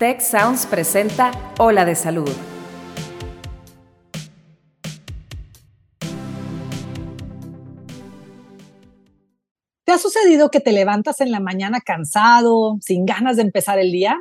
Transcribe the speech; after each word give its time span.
Tech 0.00 0.22
Sounds 0.22 0.64
presenta 0.64 1.30
Ola 1.58 1.84
de 1.84 1.94
Salud. 1.94 2.30
¿Te 9.84 9.92
ha 9.92 9.98
sucedido 9.98 10.50
que 10.50 10.60
te 10.60 10.72
levantas 10.72 11.20
en 11.20 11.30
la 11.30 11.38
mañana 11.40 11.82
cansado, 11.82 12.78
sin 12.80 13.04
ganas 13.04 13.36
de 13.36 13.42
empezar 13.42 13.78
el 13.78 13.92
día? 13.92 14.16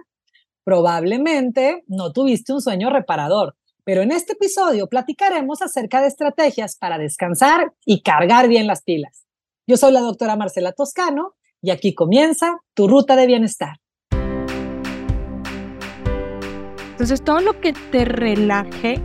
Probablemente 0.66 1.86
no 1.88 2.12
tuviste 2.12 2.52
un 2.52 2.60
sueño 2.60 2.90
reparador, 2.90 3.56
pero 3.86 4.02
en 4.02 4.12
este 4.12 4.34
episodio 4.34 4.88
platicaremos 4.88 5.62
acerca 5.62 6.02
de 6.02 6.10
estrategias 6.10 6.76
para 6.76 6.98
descansar 6.98 7.72
y 7.86 8.02
cargar 8.02 8.50
bien 8.50 8.68
las 8.68 8.84
pilas. 8.84 9.24
Yo 9.66 9.78
soy 9.78 9.94
la 9.94 10.02
doctora 10.02 10.36
Marcela 10.36 10.74
Toscano 10.74 11.36
y 11.62 11.70
aquí 11.70 11.96
comienza 11.96 12.58
tu 12.74 12.90
ruta 12.90 13.16
de 13.16 13.28
bienestar. 13.28 13.78
Entonces, 17.00 17.22
todo 17.22 17.40
lo 17.40 17.62
que 17.62 17.72
te 17.72 18.04
relaje 18.04 19.00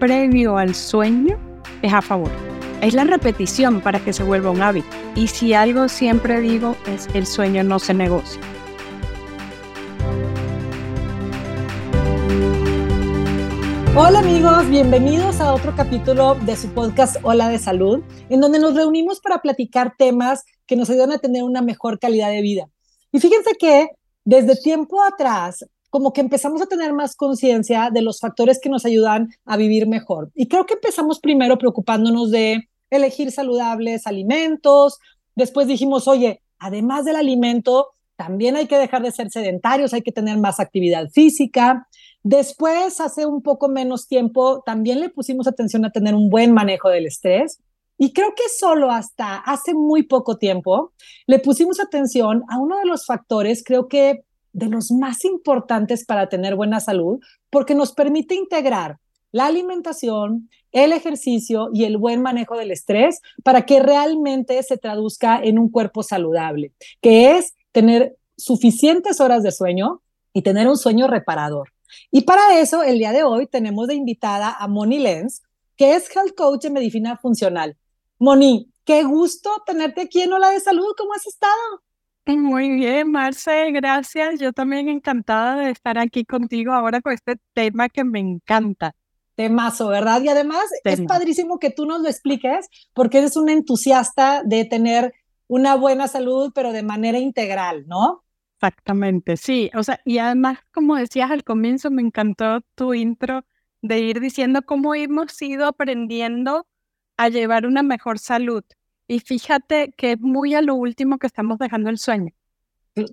previo 0.00 0.58
al 0.58 0.74
sueño 0.74 1.38
es 1.82 1.92
a 1.92 2.02
favor. 2.02 2.32
Es 2.80 2.94
la 2.94 3.04
repetición 3.04 3.80
para 3.80 4.00
que 4.00 4.12
se 4.12 4.24
vuelva 4.24 4.50
un 4.50 4.60
hábito. 4.60 4.88
Y 5.14 5.28
si 5.28 5.54
algo 5.54 5.88
siempre 5.88 6.40
digo 6.40 6.74
es 6.88 7.06
el 7.14 7.26
sueño 7.26 7.62
no 7.62 7.78
se 7.78 7.94
negocia. 7.94 8.40
Hola 13.94 14.18
amigos, 14.18 14.68
bienvenidos 14.68 15.40
a 15.40 15.54
otro 15.54 15.76
capítulo 15.76 16.34
de 16.44 16.56
su 16.56 16.66
podcast 16.70 17.18
Hola 17.22 17.50
de 17.50 17.60
Salud, 17.60 18.02
en 18.30 18.40
donde 18.40 18.58
nos 18.58 18.74
reunimos 18.74 19.20
para 19.20 19.40
platicar 19.42 19.94
temas 19.96 20.42
que 20.66 20.74
nos 20.74 20.90
ayudan 20.90 21.12
a 21.12 21.18
tener 21.18 21.44
una 21.44 21.62
mejor 21.62 22.00
calidad 22.00 22.30
de 22.30 22.42
vida. 22.42 22.68
Y 23.12 23.20
fíjense 23.20 23.52
que 23.56 23.90
desde 24.24 24.56
tiempo 24.56 25.00
atrás 25.04 25.64
como 25.90 26.12
que 26.12 26.20
empezamos 26.20 26.60
a 26.62 26.66
tener 26.66 26.92
más 26.92 27.16
conciencia 27.16 27.90
de 27.92 28.02
los 28.02 28.20
factores 28.20 28.60
que 28.60 28.68
nos 28.68 28.84
ayudan 28.84 29.30
a 29.44 29.56
vivir 29.56 29.86
mejor. 29.86 30.30
Y 30.34 30.48
creo 30.48 30.66
que 30.66 30.74
empezamos 30.74 31.20
primero 31.20 31.58
preocupándonos 31.58 32.30
de 32.30 32.68
elegir 32.90 33.30
saludables 33.32 34.06
alimentos, 34.06 34.98
después 35.34 35.66
dijimos, 35.66 36.08
oye, 36.08 36.42
además 36.58 37.04
del 37.04 37.16
alimento, 37.16 37.88
también 38.16 38.56
hay 38.56 38.66
que 38.66 38.78
dejar 38.78 39.02
de 39.02 39.12
ser 39.12 39.30
sedentarios, 39.30 39.94
hay 39.94 40.02
que 40.02 40.12
tener 40.12 40.38
más 40.38 40.58
actividad 40.58 41.08
física. 41.10 41.86
Después, 42.24 43.00
hace 43.00 43.26
un 43.26 43.42
poco 43.42 43.68
menos 43.68 44.08
tiempo, 44.08 44.62
también 44.66 45.00
le 45.00 45.08
pusimos 45.08 45.46
atención 45.46 45.84
a 45.84 45.92
tener 45.92 46.14
un 46.14 46.28
buen 46.28 46.52
manejo 46.52 46.88
del 46.88 47.06
estrés. 47.06 47.60
Y 47.96 48.12
creo 48.12 48.34
que 48.34 48.48
solo 48.48 48.90
hasta 48.90 49.36
hace 49.36 49.74
muy 49.74 50.04
poco 50.04 50.36
tiempo 50.36 50.92
le 51.26 51.38
pusimos 51.38 51.80
atención 51.80 52.44
a 52.48 52.58
uno 52.58 52.78
de 52.78 52.86
los 52.86 53.06
factores, 53.06 53.62
creo 53.64 53.88
que 53.88 54.24
de 54.58 54.68
los 54.68 54.90
más 54.90 55.24
importantes 55.24 56.04
para 56.04 56.28
tener 56.28 56.56
buena 56.56 56.80
salud, 56.80 57.20
porque 57.50 57.74
nos 57.74 57.92
permite 57.92 58.34
integrar 58.34 58.98
la 59.30 59.46
alimentación, 59.46 60.50
el 60.72 60.92
ejercicio 60.92 61.68
y 61.72 61.84
el 61.84 61.98
buen 61.98 62.22
manejo 62.22 62.56
del 62.56 62.70
estrés 62.70 63.20
para 63.42 63.66
que 63.66 63.80
realmente 63.80 64.62
se 64.62 64.78
traduzca 64.78 65.40
en 65.42 65.58
un 65.58 65.70
cuerpo 65.70 66.02
saludable, 66.02 66.72
que 67.00 67.36
es 67.36 67.54
tener 67.72 68.16
suficientes 68.36 69.20
horas 69.20 69.42
de 69.42 69.52
sueño 69.52 70.02
y 70.32 70.42
tener 70.42 70.68
un 70.68 70.76
sueño 70.76 71.08
reparador. 71.08 71.72
Y 72.10 72.22
para 72.22 72.58
eso, 72.60 72.82
el 72.82 72.98
día 72.98 73.12
de 73.12 73.22
hoy 73.22 73.46
tenemos 73.46 73.88
de 73.88 73.94
invitada 73.94 74.54
a 74.58 74.68
Moni 74.68 74.98
Lenz, 74.98 75.42
que 75.76 75.94
es 75.94 76.14
health 76.14 76.34
coach 76.36 76.62
de 76.62 76.70
medicina 76.70 77.16
funcional. 77.16 77.76
Moni, 78.18 78.70
qué 78.84 79.04
gusto 79.04 79.50
tenerte 79.66 80.02
aquí 80.02 80.22
en 80.22 80.32
Hola 80.32 80.50
de 80.50 80.60
Salud. 80.60 80.94
¿Cómo 80.96 81.12
has 81.14 81.26
estado? 81.26 81.82
Muy 82.28 82.68
bien, 82.68 83.10
Marce, 83.10 83.70
gracias. 83.72 84.38
Yo 84.38 84.52
también 84.52 84.90
encantada 84.90 85.56
de 85.56 85.70
estar 85.70 85.98
aquí 85.98 86.26
contigo 86.26 86.72
ahora 86.72 87.00
con 87.00 87.14
este 87.14 87.36
tema 87.54 87.88
que 87.88 88.04
me 88.04 88.20
encanta. 88.20 88.94
Temazo, 89.34 89.88
¿verdad? 89.88 90.20
Y 90.20 90.28
además 90.28 90.64
es 90.84 91.00
padrísimo 91.02 91.58
que 91.58 91.70
tú 91.70 91.86
nos 91.86 92.02
lo 92.02 92.08
expliques 92.08 92.68
porque 92.92 93.18
eres 93.18 93.36
un 93.36 93.48
entusiasta 93.48 94.42
de 94.44 94.66
tener 94.66 95.14
una 95.46 95.74
buena 95.76 96.06
salud, 96.06 96.52
pero 96.54 96.72
de 96.72 96.82
manera 96.82 97.18
integral, 97.18 97.86
¿no? 97.86 98.24
Exactamente, 98.56 99.38
sí. 99.38 99.70
O 99.74 99.82
sea, 99.82 99.98
y 100.04 100.18
además, 100.18 100.58
como 100.70 100.96
decías 100.96 101.30
al 101.30 101.44
comienzo, 101.44 101.90
me 101.90 102.02
encantó 102.02 102.60
tu 102.74 102.92
intro 102.92 103.46
de 103.80 104.00
ir 104.00 104.20
diciendo 104.20 104.60
cómo 104.66 104.94
hemos 104.94 105.40
ido 105.40 105.66
aprendiendo 105.66 106.66
a 107.16 107.30
llevar 107.30 107.64
una 107.64 107.82
mejor 107.82 108.18
salud. 108.18 108.64
Y 109.08 109.20
fíjate 109.20 109.92
que 109.96 110.12
es 110.12 110.20
muy 110.20 110.54
a 110.54 110.60
lo 110.60 110.74
último 110.74 111.18
que 111.18 111.26
estamos 111.26 111.58
dejando 111.58 111.88
el 111.88 111.98
sueño. 111.98 112.32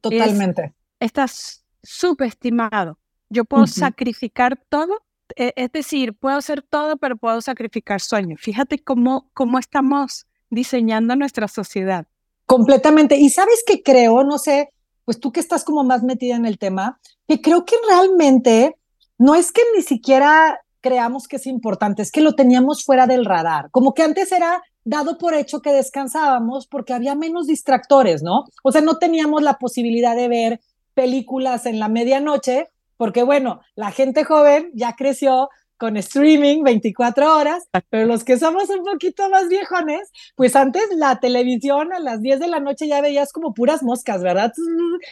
Totalmente. 0.01 0.73
estás 0.99 1.63
subestimado. 1.83 2.97
Yo 3.29 3.45
puedo 3.45 3.67
sacrificar 3.67 4.59
todo, 4.69 5.03
e, 5.35 5.53
es 5.55 5.71
decir, 5.71 6.13
puedo 6.13 6.37
hacer 6.37 6.63
todo, 6.63 6.97
pero 6.97 7.15
puedo 7.17 7.39
sacrificar 7.41 8.01
sueño. 8.01 8.35
Fíjate 8.37 8.79
cómo, 8.79 9.29
cómo 9.33 9.57
estamos 9.57 10.27
diseñando 10.49 11.15
nuestra 11.15 11.47
sociedad. 11.47 12.07
Completamente. 12.45 13.15
Y 13.17 13.29
sabes 13.29 13.63
que 13.65 13.81
creo, 13.81 14.23
no 14.23 14.37
sé, 14.37 14.69
pues 15.05 15.19
tú 15.19 15.31
que 15.31 15.39
estás 15.39 15.63
como 15.63 15.83
más 15.83 16.03
metida 16.03 16.35
en 16.35 16.45
el 16.45 16.57
tema, 16.57 16.99
que 17.27 17.41
creo 17.41 17.65
que 17.65 17.75
realmente 17.87 18.75
no 19.17 19.35
es 19.35 19.51
que 19.51 19.61
ni 19.75 19.81
siquiera 19.81 20.59
creamos 20.81 21.27
que 21.27 21.37
es 21.37 21.47
importante, 21.47 22.01
es 22.01 22.11
que 22.11 22.21
lo 22.21 22.33
teníamos 22.33 22.83
fuera 22.83 23.07
del 23.07 23.25
radar. 23.25 23.69
Como 23.71 23.93
que 23.93 24.03
antes 24.03 24.31
era 24.31 24.61
dado 24.85 25.17
por 25.17 25.33
hecho 25.33 25.61
que 25.61 25.73
descansábamos 25.73 26.67
porque 26.67 26.93
había 26.93 27.15
menos 27.15 27.47
distractores, 27.47 28.23
¿no? 28.23 28.45
O 28.63 28.71
sea, 28.71 28.81
no 28.81 28.97
teníamos 28.97 29.43
la 29.43 29.55
posibilidad 29.55 30.15
de 30.15 30.27
ver 30.29 30.61
películas 30.93 31.65
en 31.65 31.79
la 31.79 31.89
medianoche, 31.89 32.69
porque 32.95 33.23
bueno, 33.23 33.59
la 33.75 33.91
gente 33.91 34.23
joven 34.23 34.71
ya 34.73 34.95
creció 34.95 35.49
con 35.77 35.97
streaming 35.97 36.63
24 36.63 37.35
horas, 37.35 37.67
pero 37.89 38.05
los 38.05 38.23
que 38.23 38.37
somos 38.37 38.69
un 38.69 38.85
poquito 38.85 39.29
más 39.29 39.49
viejones, 39.49 40.09
pues 40.35 40.55
antes 40.55 40.83
la 40.95 41.19
televisión 41.19 41.91
a 41.91 41.99
las 41.99 42.21
10 42.21 42.39
de 42.39 42.47
la 42.47 42.61
noche 42.61 42.87
ya 42.87 43.01
veías 43.01 43.33
como 43.33 43.53
puras 43.53 43.83
moscas, 43.83 44.23
¿verdad? 44.23 44.53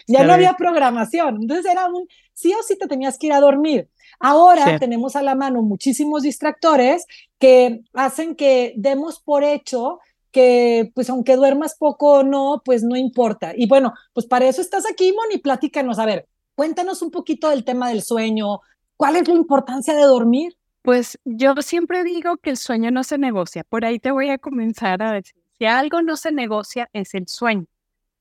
Ya 0.07 0.23
no 0.23 0.33
había 0.33 0.53
programación, 0.53 1.39
entonces 1.41 1.69
era 1.69 1.87
un 1.87 2.07
sí 2.33 2.53
o 2.53 2.63
sí 2.63 2.77
te 2.77 2.87
tenías 2.87 3.17
que 3.17 3.27
ir 3.27 3.33
a 3.33 3.41
dormir. 3.41 3.89
Ahora 4.25 4.79
tenemos 4.79 5.17
a 5.17 5.21
la 5.21 5.35
mano 5.35 5.61
muchísimos 5.61 6.23
distractores 6.23 7.05
que 7.37 7.81
hacen 7.91 8.35
que 8.37 8.73
demos 8.77 9.19
por 9.19 9.43
hecho 9.43 9.99
que 10.31 10.93
pues 10.95 11.09
aunque 11.09 11.35
duermas 11.35 11.75
poco 11.77 12.19
o 12.19 12.23
no, 12.23 12.61
pues 12.63 12.83
no 12.83 12.95
importa. 12.95 13.51
Y 13.53 13.67
bueno, 13.67 13.93
pues 14.13 14.25
para 14.25 14.47
eso 14.47 14.61
estás 14.61 14.85
aquí, 14.89 15.11
Moni, 15.11 15.39
platícanos, 15.39 15.99
a 15.99 16.05
ver, 16.05 16.25
cuéntanos 16.55 17.01
un 17.01 17.11
poquito 17.11 17.49
del 17.49 17.65
tema 17.65 17.89
del 17.89 18.01
sueño, 18.01 18.61
¿cuál 18.95 19.17
es 19.17 19.27
la 19.27 19.33
importancia 19.33 19.93
de 19.93 20.03
dormir? 20.03 20.55
Pues 20.83 21.19
yo 21.25 21.53
siempre 21.61 22.05
digo 22.05 22.37
que 22.37 22.51
el 22.51 22.57
sueño 22.57 22.91
no 22.91 23.03
se 23.03 23.17
negocia, 23.17 23.65
por 23.65 23.83
ahí 23.83 23.99
te 23.99 24.11
voy 24.11 24.29
a 24.29 24.37
comenzar 24.37 25.03
a 25.03 25.11
decir, 25.11 25.35
si 25.57 25.65
algo 25.65 26.01
no 26.01 26.15
se 26.15 26.31
negocia 26.31 26.89
es 26.93 27.13
el 27.13 27.27
sueño, 27.27 27.65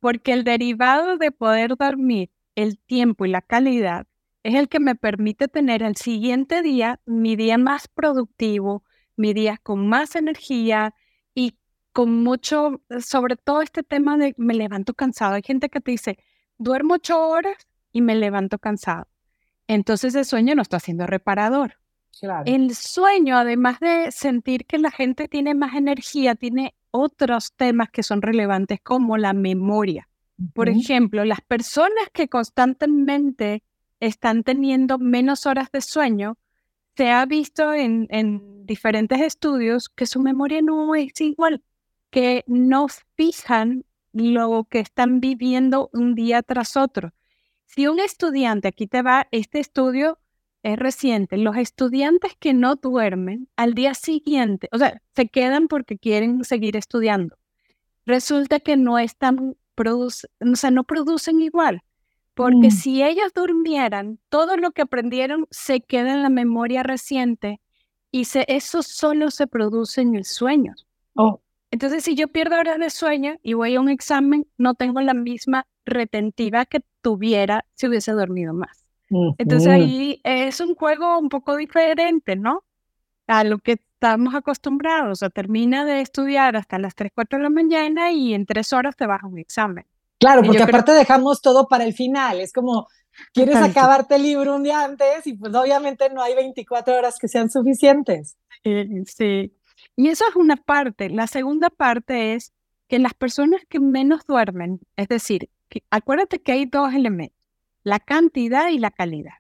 porque 0.01 0.33
el 0.33 0.43
derivado 0.43 1.17
de 1.17 1.31
poder 1.31 1.77
dormir, 1.77 2.29
el 2.57 2.77
tiempo 2.77 3.25
y 3.25 3.31
la 3.31 3.41
calidad 3.41 4.07
es 4.43 4.55
el 4.55 4.69
que 4.69 4.81
me 4.81 4.95
permite 4.95 5.49
tener 5.49 5.83
el 5.83 5.97
siguiente 5.97 6.63
día 6.63 7.01
mi 7.07 7.37
día 7.37 7.59
más 7.59 7.89
productivo, 7.89 8.85
mi 9.17 9.35
día 9.35 9.59
con 9.63 9.89
más 9.89 10.17
energía 10.17 10.95
y 11.35 11.57
con 11.93 12.23
mucho, 12.23 12.81
sobre 13.01 13.37
todo 13.37 13.63
este 13.63 13.83
tema 13.83 14.17
de 14.17 14.35
me 14.37 14.55
levanto 14.55 14.95
cansado. 14.95 15.35
Hay 15.35 15.43
gente 15.43 15.69
que 15.69 15.81
te 15.81 15.93
dice, 15.93 16.19
duermo 16.59 16.95
ocho 16.95 17.29
horas 17.29 17.57
y 17.93 18.01
me 18.01 18.15
levanto 18.15 18.59
cansado. 18.59 19.07
Entonces 19.69 20.15
el 20.15 20.25
sueño 20.25 20.55
no 20.55 20.63
está 20.63 20.81
siendo 20.81 21.07
reparador. 21.07 21.77
El 22.45 22.75
sueño, 22.75 23.39
además 23.39 23.81
de 23.81 24.11
sentir 24.11 24.67
que 24.67 24.79
la 24.79 24.91
gente 24.91 25.29
tiene 25.29 25.55
más 25.55 25.75
energía, 25.75 26.35
tiene 26.35 26.75
otros 26.91 27.53
temas 27.55 27.91
que 27.91 28.03
son 28.03 28.21
relevantes 28.21 28.81
como 28.83 29.17
la 29.17 29.33
memoria. 29.33 30.09
Por 30.55 30.69
ejemplo, 30.69 31.25
las 31.25 31.41
personas 31.41 32.11
que 32.13 32.29
constantemente 32.29 33.63
están 34.03 34.43
teniendo 34.43 34.99
menos 34.99 35.47
horas 35.47 35.71
de 35.71 35.81
sueño, 35.81 36.37
se 36.97 37.11
ha 37.11 37.25
visto 37.25 37.73
en, 37.73 38.09
diferentes 38.67 39.21
estudios 39.21 39.89
que 39.89 40.07
su 40.07 40.21
memoria 40.21 40.61
no 40.63 40.95
es 40.95 41.21
igual, 41.21 41.63
que 42.11 42.45
no 42.47 42.87
fijan 43.17 43.85
lo 44.13 44.65
que 44.71 44.81
están 44.81 45.21
viviendo 45.21 45.91
un 45.93 46.15
día 46.15 46.43
tras 46.43 46.77
otro. 46.77 47.13
Si 47.67 47.87
un 47.87 48.01
estudiante, 48.01 48.69
aquí 48.69 48.87
te 48.87 49.03
va, 49.03 49.29
este 49.31 49.61
estudio 49.61 50.19
es 50.63 50.79
reciente, 50.79 51.37
los 51.39 51.57
estudiantes 51.57 52.33
que 52.39 52.55
no 52.55 52.77
duermen 52.77 53.49
al 53.57 53.75
día 53.75 53.95
siguiente, 53.95 54.69
o 54.73 54.79
sea, 54.79 55.01
se 55.15 55.29
quedan 55.29 55.69
porque 55.69 55.99
quieren 55.99 56.45
seguir 56.45 56.77
estudiando. 56.77 57.37
Resulta 58.05 58.61
que 58.61 58.77
no 58.77 58.99
están, 58.99 59.57
o 59.77 60.11
sea, 60.57 60.71
no 60.71 60.85
producen 60.85 61.41
igual. 61.41 61.83
Porque 62.35 62.69
mm. 62.69 62.71
si 62.71 63.03
ellos 63.03 63.33
durmieran, 63.35 64.19
todo 64.29 64.57
lo 64.57 64.71
que 64.73 64.83
aprendieron 64.83 65.47
se 65.51 65.81
queda 65.81 66.13
en 66.13 66.23
la 66.23 66.31
memoria 66.31 66.83
reciente 66.83 67.61
y 68.11 68.25
se, 68.25 68.45
eso 68.49 68.83
solo 68.83 69.31
se 69.31 69.47
produce 69.47 70.01
en 70.01 70.15
el 70.15 70.25
sueño. 70.25 70.75
Oh. 71.15 71.41
Entonces, 71.71 72.05
si 72.05 72.15
yo 72.15 72.29
pierdo 72.29 72.59
horas 72.59 72.79
de 72.79 72.91
sueño 72.91 73.37
y 73.43 73.55
voy 73.55 73.75
a 73.75 73.81
un 73.81 73.89
examen, 73.89 74.47
no 74.59 74.75
tengo 74.75 75.01
la 75.01 75.15
misma 75.15 75.67
retentiva 75.87 76.67
que 76.67 76.81
tuviera 77.01 77.65
si 77.75 77.87
hubiese 77.87 78.13
dormido 78.13 78.53
más. 78.53 78.83
Entonces 79.39 79.69
ahí 79.69 80.21
es 80.25 80.61
un 80.61 80.75
juego 80.75 81.19
un 81.19 81.29
poco 81.29 81.57
diferente, 81.57 82.37
¿no? 82.37 82.65
A 83.27 83.45
lo 83.45 83.59
que 83.59 83.73
estamos 83.73 84.35
acostumbrados. 84.35 85.11
O 85.11 85.15
sea, 85.17 85.31
termina 85.31 85.85
de 85.85 86.01
estudiar 86.01 86.57
hasta 86.57 86.79
las 86.79 86.95
3, 86.95 87.13
4 87.15 87.39
de 87.39 87.43
la 87.43 87.51
mañana 87.51 88.11
y 88.13 88.33
en 88.35 88.47
3 88.47 88.73
horas 88.73 88.97
te 88.97 89.07
vas 89.07 89.23
a 89.23 89.27
un 89.27 89.39
examen. 89.39 89.85
Claro, 90.23 90.43
porque 90.45 90.63
aparte 90.63 90.93
dejamos 90.93 91.43
todo 91.43 91.67
para 91.67 91.85
el 91.85 91.95
final. 91.95 92.39
Es 92.41 92.53
como, 92.53 92.87
quieres 93.35 93.57
acabarte 93.57 94.15
el 94.15 94.23
libro 94.23 94.55
un 94.55 94.63
día 94.63 94.85
antes 94.85 95.27
y 95.27 95.35
pues 95.35 95.53
obviamente 95.53 96.09
no 96.11 96.23
hay 96.23 96.35
24 96.35 96.95
horas 96.97 97.19
que 97.19 97.27
sean 97.27 97.51
suficientes. 97.51 98.37
sí. 98.63 99.53
Y 99.97 100.09
eso 100.09 100.25
es 100.29 100.37
una 100.37 100.57
parte. 100.57 101.11
La 101.11 101.27
segunda 101.27 101.71
parte 101.71 102.35
es 102.35 102.53
que 102.89 103.01
las 103.01 103.15
personas 103.15 103.63
que 103.69 103.81
menos 103.81 104.25
duermen, 104.27 104.81
es 104.97 105.09
decir, 105.09 105.51
acuérdate 105.91 106.41
que 106.41 106.53
hay 106.53 106.67
dos 106.67 106.95
elementos, 106.95 107.37
la 107.83 107.99
cantidad 107.99 108.69
y 108.69 108.79
la 108.79 108.91
calidad. 108.91 109.35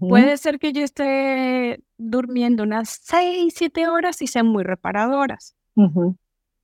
Puede 0.00 0.36
ser 0.36 0.58
que 0.58 0.72
yo 0.72 0.82
esté 0.82 1.80
durmiendo 1.96 2.64
unas 2.64 2.98
6, 3.02 3.54
7 3.56 3.88
horas 3.88 4.20
y 4.20 4.26
sean 4.26 4.48
muy 4.48 4.64
reparadoras. 4.64 5.54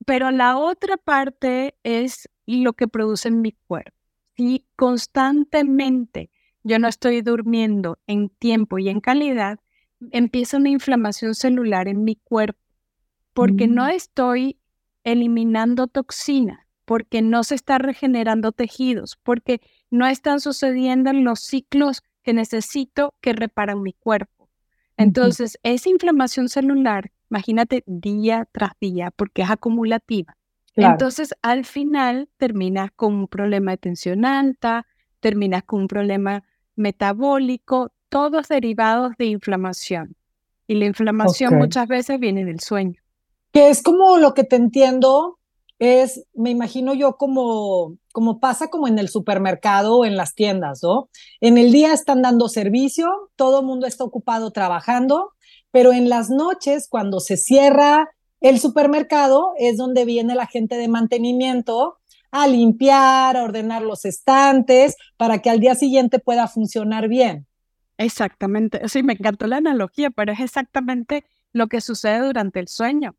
Pero 0.04 0.30
la 0.30 0.58
otra 0.58 0.96
parte 0.96 1.76
es 1.84 2.28
lo 2.46 2.72
que 2.72 2.88
produce 2.88 3.28
en 3.28 3.40
mi 3.40 3.52
cuerpo. 3.66 3.96
Si 4.36 4.66
constantemente 4.76 6.30
yo 6.62 6.78
no 6.78 6.88
estoy 6.88 7.22
durmiendo 7.22 7.98
en 8.06 8.28
tiempo 8.28 8.78
y 8.78 8.88
en 8.88 9.00
calidad, 9.00 9.58
empieza 10.10 10.56
una 10.56 10.70
inflamación 10.70 11.34
celular 11.34 11.88
en 11.88 12.04
mi 12.04 12.16
cuerpo 12.16 12.62
porque 13.34 13.66
no 13.66 13.86
mm. 13.86 13.90
estoy 13.90 14.58
eliminando 15.04 15.86
toxinas, 15.86 16.60
porque 16.84 17.22
no 17.22 17.44
se 17.44 17.54
está 17.54 17.78
regenerando 17.78 18.52
tejidos, 18.52 19.18
porque 19.22 19.60
no 19.90 20.06
están 20.06 20.40
sucediendo 20.40 21.12
los 21.12 21.40
ciclos 21.40 22.02
que 22.22 22.32
necesito 22.34 23.14
que 23.20 23.32
reparan 23.32 23.82
mi 23.82 23.92
cuerpo. 23.94 24.48
Entonces, 24.96 25.58
esa 25.62 25.88
inflamación 25.88 26.48
celular, 26.48 27.10
imagínate 27.30 27.82
día 27.86 28.46
tras 28.52 28.72
día, 28.80 29.10
porque 29.10 29.42
es 29.42 29.50
acumulativa. 29.50 30.36
Entonces, 30.74 31.34
al 31.42 31.64
final 31.64 32.28
terminas 32.38 32.90
con 32.94 33.14
un 33.14 33.28
problema 33.28 33.72
de 33.72 33.76
tensión 33.76 34.24
alta, 34.24 34.86
terminas 35.20 35.64
con 35.64 35.82
un 35.82 35.88
problema 35.88 36.44
metabólico, 36.76 37.92
todos 38.08 38.48
derivados 38.48 39.12
de 39.18 39.26
inflamación. 39.26 40.16
Y 40.66 40.74
la 40.74 40.86
inflamación 40.86 41.58
muchas 41.58 41.88
veces 41.88 42.18
viene 42.18 42.44
del 42.44 42.60
sueño. 42.60 43.00
Que 43.52 43.68
es 43.68 43.82
como 43.82 44.16
lo 44.16 44.32
que 44.32 44.44
te 44.44 44.56
entiendo, 44.56 45.38
es, 45.78 46.24
me 46.32 46.50
imagino 46.50 46.94
yo 46.94 47.16
como, 47.16 47.96
como 48.12 48.40
pasa 48.40 48.68
como 48.68 48.88
en 48.88 48.98
el 48.98 49.08
supermercado 49.08 49.98
o 49.98 50.04
en 50.04 50.16
las 50.16 50.34
tiendas, 50.34 50.80
¿no? 50.82 51.10
En 51.40 51.58
el 51.58 51.72
día 51.72 51.92
están 51.92 52.22
dando 52.22 52.48
servicio, 52.48 53.30
todo 53.36 53.60
el 53.60 53.66
mundo 53.66 53.86
está 53.86 54.04
ocupado 54.04 54.52
trabajando, 54.52 55.32
pero 55.70 55.92
en 55.92 56.08
las 56.08 56.30
noches, 56.30 56.86
cuando 56.88 57.20
se 57.20 57.36
cierra 57.36 58.08
el 58.42 58.58
supermercado, 58.60 59.52
es 59.58 59.76
donde 59.76 60.04
viene 60.04 60.34
la 60.34 60.46
gente 60.46 60.76
de 60.76 60.88
mantenimiento 60.88 61.98
a 62.30 62.46
limpiar, 62.46 63.36
a 63.36 63.44
ordenar 63.44 63.82
los 63.82 64.04
estantes, 64.04 64.96
para 65.16 65.38
que 65.38 65.50
al 65.50 65.60
día 65.60 65.74
siguiente 65.74 66.18
pueda 66.18 66.48
funcionar 66.48 67.08
bien. 67.08 67.46
Exactamente, 67.98 68.88
sí, 68.88 69.02
me 69.02 69.12
encantó 69.12 69.46
la 69.46 69.58
analogía, 69.58 70.10
pero 70.10 70.32
es 70.32 70.40
exactamente 70.40 71.24
lo 71.52 71.66
que 71.66 71.80
sucede 71.80 72.20
durante 72.20 72.58
el 72.58 72.68
sueño 72.68 73.14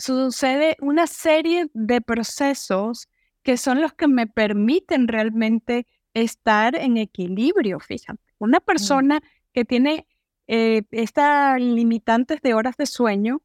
sucede 0.00 0.76
una 0.80 1.06
serie 1.06 1.70
de 1.74 2.00
procesos 2.00 3.08
que 3.42 3.56
son 3.56 3.80
los 3.80 3.92
que 3.92 4.08
me 4.08 4.26
permiten 4.26 5.08
realmente 5.08 5.86
estar 6.14 6.74
en 6.76 6.96
equilibrio, 6.96 7.78
fíjate. 7.78 8.20
Una 8.38 8.58
mm. 8.58 8.64
persona 8.64 9.20
que 9.52 9.64
tiene 9.64 10.06
eh, 10.46 10.82
estas 10.90 11.60
limitantes 11.60 12.40
de 12.42 12.54
horas 12.54 12.76
de 12.76 12.86
sueño 12.86 13.42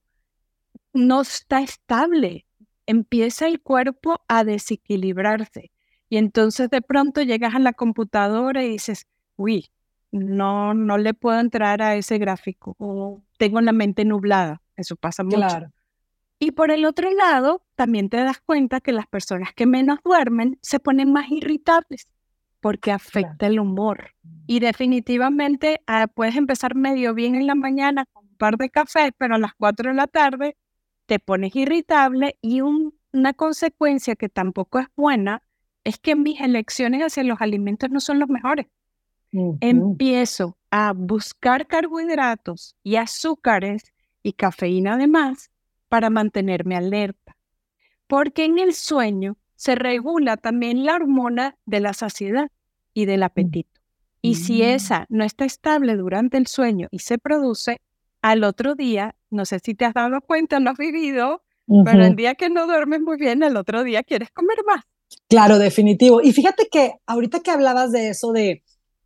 no 0.95 1.21
está 1.21 1.61
estable, 1.61 2.47
empieza 2.87 3.47
el 3.47 3.61
cuerpo 3.61 4.21
a 4.27 4.43
desequilibrarse. 4.43 5.71
Y 6.09 6.17
entonces 6.17 6.69
de 6.69 6.81
pronto 6.81 7.21
llegas 7.21 7.53
a 7.53 7.59
la 7.59 7.73
computadora 7.73 8.63
y 8.63 8.69
dices, 8.69 9.05
uy, 9.35 9.69
no, 10.11 10.73
no 10.73 10.97
le 10.97 11.13
puedo 11.13 11.39
entrar 11.39 11.81
a 11.81 11.95
ese 11.95 12.17
gráfico 12.17 12.75
o 12.79 13.21
tengo 13.37 13.59
la 13.59 13.73
mente 13.73 14.05
nublada, 14.05 14.61
eso 14.77 14.95
pasa 14.95 15.23
mucho. 15.23 15.67
Y 16.39 16.51
por 16.51 16.71
el 16.71 16.85
otro 16.85 17.11
lado, 17.11 17.63
también 17.75 18.09
te 18.09 18.17
das 18.17 18.39
cuenta 18.45 18.79
que 18.79 18.91
las 18.91 19.07
personas 19.07 19.53
que 19.53 19.65
menos 19.65 19.99
duermen 20.03 20.57
se 20.61 20.79
ponen 20.79 21.11
más 21.11 21.29
irritables 21.29 22.07
porque 22.61 22.91
afecta 22.91 23.47
el 23.47 23.59
humor. 23.59 24.11
Y 24.47 24.59
definitivamente 24.59 25.81
ah, 25.87 26.07
puedes 26.07 26.35
empezar 26.35 26.75
medio 26.75 27.13
bien 27.13 27.35
en 27.35 27.47
la 27.47 27.55
mañana 27.55 28.05
con 28.05 28.25
un 28.25 28.35
par 28.37 28.57
de 28.57 28.69
cafés, 28.69 29.11
pero 29.17 29.35
a 29.35 29.39
las 29.39 29.53
4 29.55 29.89
de 29.89 29.95
la 29.95 30.07
tarde 30.07 30.55
te 31.05 31.19
pones 31.19 31.55
irritable 31.55 32.37
y 32.41 32.61
una 32.61 33.33
consecuencia 33.35 34.15
que 34.15 34.29
tampoco 34.29 34.79
es 34.79 34.87
buena 34.95 35.41
es 35.83 35.99
que 35.99 36.15
mis 36.15 36.41
elecciones 36.41 37.01
hacia 37.01 37.23
los 37.23 37.41
alimentos 37.41 37.89
no 37.89 37.99
son 37.99 38.19
los 38.19 38.29
mejores. 38.29 38.67
Empiezo 39.59 40.57
a 40.71 40.93
buscar 40.93 41.67
carbohidratos 41.67 42.75
y 42.83 42.95
azúcares 42.95 43.93
y 44.23 44.33
cafeína 44.33 44.93
además 44.93 45.51
para 45.89 46.09
mantenerme 46.09 46.75
alerta. 46.75 47.35
Porque 48.07 48.45
en 48.45 48.59
el 48.59 48.73
sueño 48.73 49.37
se 49.55 49.75
regula 49.75 50.37
también 50.37 50.85
la 50.85 50.95
hormona 50.95 51.57
de 51.65 51.79
la 51.79 51.93
saciedad 51.93 52.49
y 52.93 53.05
del 53.05 53.21
mm. 53.21 53.23
apetito. 53.23 53.81
Y 54.21 54.35
si 54.35 54.59
mm. 54.59 54.65
esa 54.65 55.05
no 55.09 55.23
está 55.23 55.45
estable 55.45 55.95
durante 55.95 56.37
el 56.37 56.47
sueño 56.47 56.87
y 56.91 56.99
se 56.99 57.17
produce, 57.17 57.81
al 58.25 58.43
otro 58.43 58.73
día, 58.73 59.15
no 59.29 59.45
sé 59.45 59.59
si 59.59 59.75
te 59.75 59.85
has 59.85 59.93
dado 59.93 60.19
cuenta, 60.19 60.59
no 60.59 60.71
has 60.71 60.77
vivido, 60.79 61.43
pero 61.83 62.03
el 62.03 62.15
día 62.15 62.33
que 62.33 62.49
no 62.49 62.65
duermes 62.65 63.01
muy 63.01 63.17
bien, 63.17 63.43
el 63.43 63.55
otro 63.55 63.83
día 63.83 64.01
quieres 64.01 64.31
comer 64.31 64.57
más. 64.65 64.83
Claro, 65.29 65.59
definitivo. 65.59 66.21
Y 66.23 66.33
fíjate 66.33 66.67
que 66.71 66.93
ahorita 67.05 67.41
que 67.41 67.51
hablabas 67.51 67.91
de 67.91 68.09
eso, 68.09 68.31
de, 68.31 68.63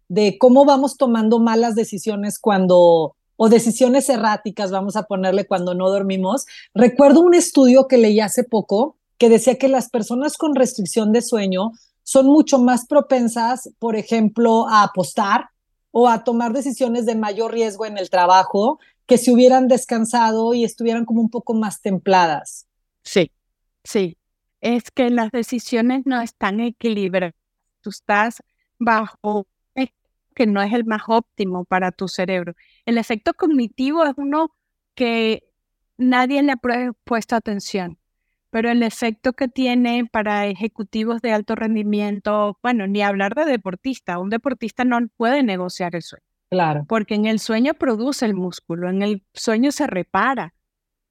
de 0.08 0.38
cómo 0.40 0.64
vamos 0.64 0.96
tomando 0.96 1.40
malas 1.40 1.76
decisiones 1.76 2.40
cuando 2.40 3.18
o 3.36 3.50
decisiones 3.50 4.08
erráticas, 4.08 4.72
vamos 4.72 4.96
a 4.96 5.04
ponerle 5.04 5.46
cuando 5.46 5.74
no 5.74 5.90
dormimos. 5.90 6.46
Recuerdo 6.74 7.20
un 7.20 7.34
estudio 7.34 7.88
que 7.88 7.98
leí 7.98 8.22
hace 8.22 8.46
poco 8.46 8.96
que 9.18 9.28
decía 9.28 9.58
que 9.58 9.68
las 9.68 9.90
personas 9.90 10.38
con 10.38 10.56
restricción 10.56 11.12
de 11.12 11.22
sueño 11.22 11.72
son 12.04 12.28
mucho 12.28 12.58
más 12.58 12.86
propensas, 12.88 13.70
por 13.80 13.98
ejemplo, 13.98 14.66
a 14.70 14.84
apostar 14.84 15.50
o 15.92 16.08
a 16.08 16.24
tomar 16.24 16.54
decisiones 16.54 17.06
de 17.06 17.16
mayor 17.16 17.52
riesgo 17.52 17.86
en 17.86 17.98
el 17.98 18.10
trabajo 18.10 18.80
que 19.10 19.18
si 19.18 19.32
hubieran 19.32 19.68
descansado 19.68 20.54
y 20.54 20.64
estuvieran 20.64 21.04
como 21.04 21.20
un 21.20 21.30
poco 21.30 21.56
más 21.56 21.82
templadas. 21.82 22.68
Sí, 23.04 23.32
sí. 23.84 24.18
Es 24.62 24.92
que 24.92 25.10
las 25.10 25.32
decisiones 25.32 26.04
no 26.06 26.22
están 26.22 26.60
equilibradas. 26.60 27.34
Tú 27.82 27.90
estás 27.90 28.42
bajo 28.78 29.48
que 30.36 30.48
no 30.48 30.62
es 30.62 30.72
el 30.72 30.86
más 30.86 31.02
óptimo 31.08 31.66
para 31.66 31.92
tu 31.92 32.08
cerebro. 32.08 32.54
El 32.86 32.98
efecto 32.98 33.34
cognitivo 33.34 34.06
es 34.06 34.14
uno 34.16 34.56
que 34.96 35.44
nadie 35.98 36.42
le 36.44 36.54
ha 36.54 36.60
puesto 37.04 37.36
atención, 37.36 37.98
pero 38.50 38.70
el 38.70 38.84
efecto 38.84 39.34
que 39.34 39.50
tiene 39.50 40.06
para 40.10 40.48
ejecutivos 40.48 41.22
de 41.22 41.34
alto 41.34 41.56
rendimiento, 41.56 42.58
bueno, 42.64 42.88
ni 42.88 43.02
hablar 43.02 43.36
de 43.36 43.44
deportista, 43.44 44.18
un 44.18 44.30
deportista 44.30 44.86
no 44.86 45.00
puede 45.18 45.44
negociar 45.44 45.96
el 45.96 46.04
sueño. 46.04 46.29
Claro. 46.50 46.86
Porque 46.88 47.16
en 47.16 47.26
el 47.26 47.40
sueño 47.40 47.74
produce 47.76 48.26
el 48.26 48.34
músculo, 48.34 48.90
en 48.90 49.02
el 49.02 49.24
sueño 49.34 49.72
se 49.72 49.88
repara. 49.88 50.54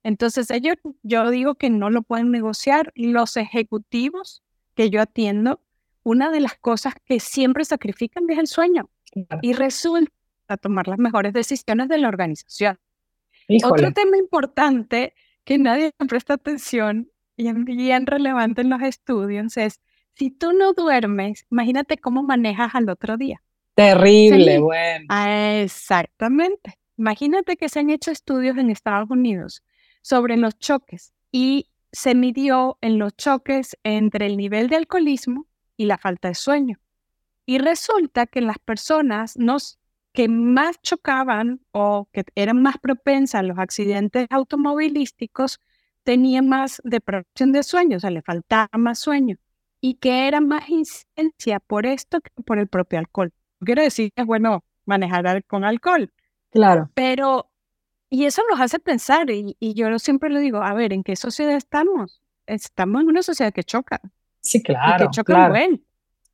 Entonces 0.02 0.50
ellos, 0.50 0.76
yo 1.02 1.30
digo 1.30 1.54
que 1.54 1.70
no 1.70 1.90
lo 1.90 2.02
pueden 2.02 2.30
negociar. 2.30 2.92
Los 2.94 3.36
ejecutivos 3.36 4.42
que 4.74 4.90
yo 4.90 5.00
atiendo, 5.00 5.60
una 6.02 6.30
de 6.30 6.40
las 6.40 6.56
cosas 6.56 6.94
que 7.04 7.20
siempre 7.20 7.64
sacrifican 7.64 8.28
es 8.30 8.38
el 8.38 8.46
sueño 8.46 8.90
y 9.42 9.52
resulta 9.52 10.12
tomar 10.60 10.88
las 10.88 10.98
mejores 10.98 11.32
decisiones 11.32 11.88
de 11.88 11.98
la 11.98 12.08
organización. 12.08 12.78
Otro 13.64 13.92
tema 13.92 14.16
importante 14.16 15.14
que 15.44 15.58
nadie 15.58 15.92
presta 16.08 16.34
atención 16.34 17.10
y 17.36 17.48
es 17.48 17.54
bien 17.64 18.06
relevante 18.06 18.62
en 18.62 18.70
los 18.70 18.82
estudios 18.82 19.56
es, 19.56 19.80
si 20.14 20.30
tú 20.30 20.52
no 20.52 20.72
duermes, 20.72 21.46
imagínate 21.50 21.96
cómo 21.96 22.22
manejas 22.22 22.74
al 22.74 22.88
otro 22.88 23.16
día. 23.16 23.42
Terrible, 23.78 24.58
bueno. 24.58 25.06
Ah, 25.08 25.60
exactamente. 25.62 26.78
Imagínate 26.96 27.56
que 27.56 27.68
se 27.68 27.78
han 27.78 27.90
hecho 27.90 28.10
estudios 28.10 28.56
en 28.58 28.70
Estados 28.70 29.08
Unidos 29.08 29.62
sobre 30.02 30.36
los 30.36 30.58
choques 30.58 31.12
y 31.30 31.68
se 31.92 32.16
midió 32.16 32.76
en 32.80 32.98
los 32.98 33.16
choques 33.16 33.76
entre 33.84 34.26
el 34.26 34.36
nivel 34.36 34.68
de 34.68 34.74
alcoholismo 34.74 35.46
y 35.76 35.84
la 35.84 35.96
falta 35.96 36.26
de 36.26 36.34
sueño. 36.34 36.80
Y 37.46 37.58
resulta 37.58 38.26
que 38.26 38.40
las 38.40 38.58
personas 38.58 39.36
que 40.12 40.28
más 40.28 40.82
chocaban 40.82 41.60
o 41.70 42.08
que 42.12 42.24
eran 42.34 42.60
más 42.60 42.78
propensas 42.78 43.38
a 43.38 43.42
los 43.44 43.58
accidentes 43.58 44.26
automovilísticos 44.30 45.60
tenían 46.02 46.48
más 46.48 46.82
depravación 46.82 47.52
de 47.52 47.62
sueño, 47.62 47.98
o 47.98 48.00
sea, 48.00 48.10
le 48.10 48.22
faltaba 48.22 48.68
más 48.76 48.98
sueño 48.98 49.36
y 49.80 49.94
que 49.94 50.26
era 50.26 50.40
más 50.40 50.68
incidencia 50.68 51.60
por 51.60 51.86
esto 51.86 52.20
que 52.20 52.30
por 52.42 52.58
el 52.58 52.66
propio 52.66 52.98
alcohol. 52.98 53.32
Quiero 53.60 53.82
decir 53.82 54.12
que, 54.14 54.24
bueno, 54.24 54.64
manejar 54.84 55.44
con 55.44 55.64
alcohol. 55.64 56.12
Claro. 56.50 56.90
Pero, 56.94 57.50
y 58.10 58.24
eso 58.24 58.42
nos 58.50 58.60
hace 58.60 58.78
pensar, 58.78 59.30
y, 59.30 59.56
yo 59.60 59.98
siempre 59.98 60.30
le 60.30 60.40
digo, 60.40 60.62
a 60.62 60.74
ver, 60.74 60.92
¿en 60.92 61.02
qué 61.02 61.16
sociedad 61.16 61.56
estamos? 61.56 62.20
Estamos 62.46 63.02
en 63.02 63.08
una 63.08 63.22
sociedad 63.22 63.52
que 63.52 63.64
choca. 63.64 64.00
Sí, 64.40 64.62
claro. 64.62 65.06
que 65.06 65.10
choca 65.10 65.52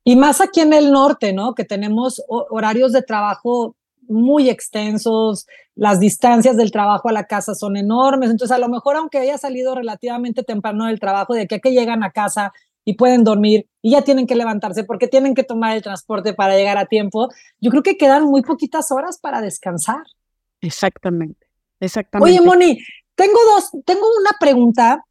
Y 0.03 0.15
más 0.15 0.39
aquí 0.39 0.61
en 0.61 0.73
el 0.73 0.91
norte, 0.91 1.33
¿no? 1.33 1.53
Que 1.53 1.65
tenemos 1.65 2.23
horarios 2.27 2.93
de 2.93 3.01
trabajo 3.01 3.75
muy 4.07 4.49
extensos, 4.49 5.47
las 5.75 5.99
distancias 5.99 6.57
del 6.57 6.71
trabajo 6.71 7.09
a 7.09 7.11
la 7.11 7.25
casa 7.25 7.55
son 7.55 7.75
enormes, 7.75 8.29
entonces 8.29 8.55
a 8.55 8.59
lo 8.59 8.69
mejor 8.69 8.95
aunque 8.95 9.17
haya 9.17 9.37
salido 9.37 9.75
relativamente 9.75 10.43
temprano 10.43 10.85
del 10.85 10.99
trabajo, 10.99 11.33
de 11.33 11.47
que, 11.47 11.59
que 11.59 11.71
llegan 11.71 12.03
a 12.03 12.11
casa 12.11 12.53
y 12.85 12.93
pueden 12.93 13.23
dormir 13.23 13.67
y 13.81 13.91
ya 13.91 14.03
tienen 14.03 14.27
que 14.27 14.35
levantarse 14.35 14.83
porque 14.83 15.07
tienen 15.07 15.33
que 15.33 15.43
tomar 15.43 15.75
el 15.75 15.81
transporte 15.81 16.33
para 16.33 16.55
llegar 16.55 16.77
a 16.77 16.85
tiempo, 16.85 17.29
yo 17.59 17.71
creo 17.71 17.83
que 17.83 17.97
quedan 17.97 18.23
muy 18.23 18.43
poquitas 18.43 18.91
horas 18.91 19.19
para 19.19 19.41
descansar. 19.41 20.03
Exactamente, 20.61 21.47
exactamente. 21.79 22.31
Oye, 22.31 22.45
Moni, 22.45 22.79
tengo 23.15 23.39
dos, 23.55 23.71
tengo 23.85 24.05
una 24.19 24.31
pregunta 24.39 25.03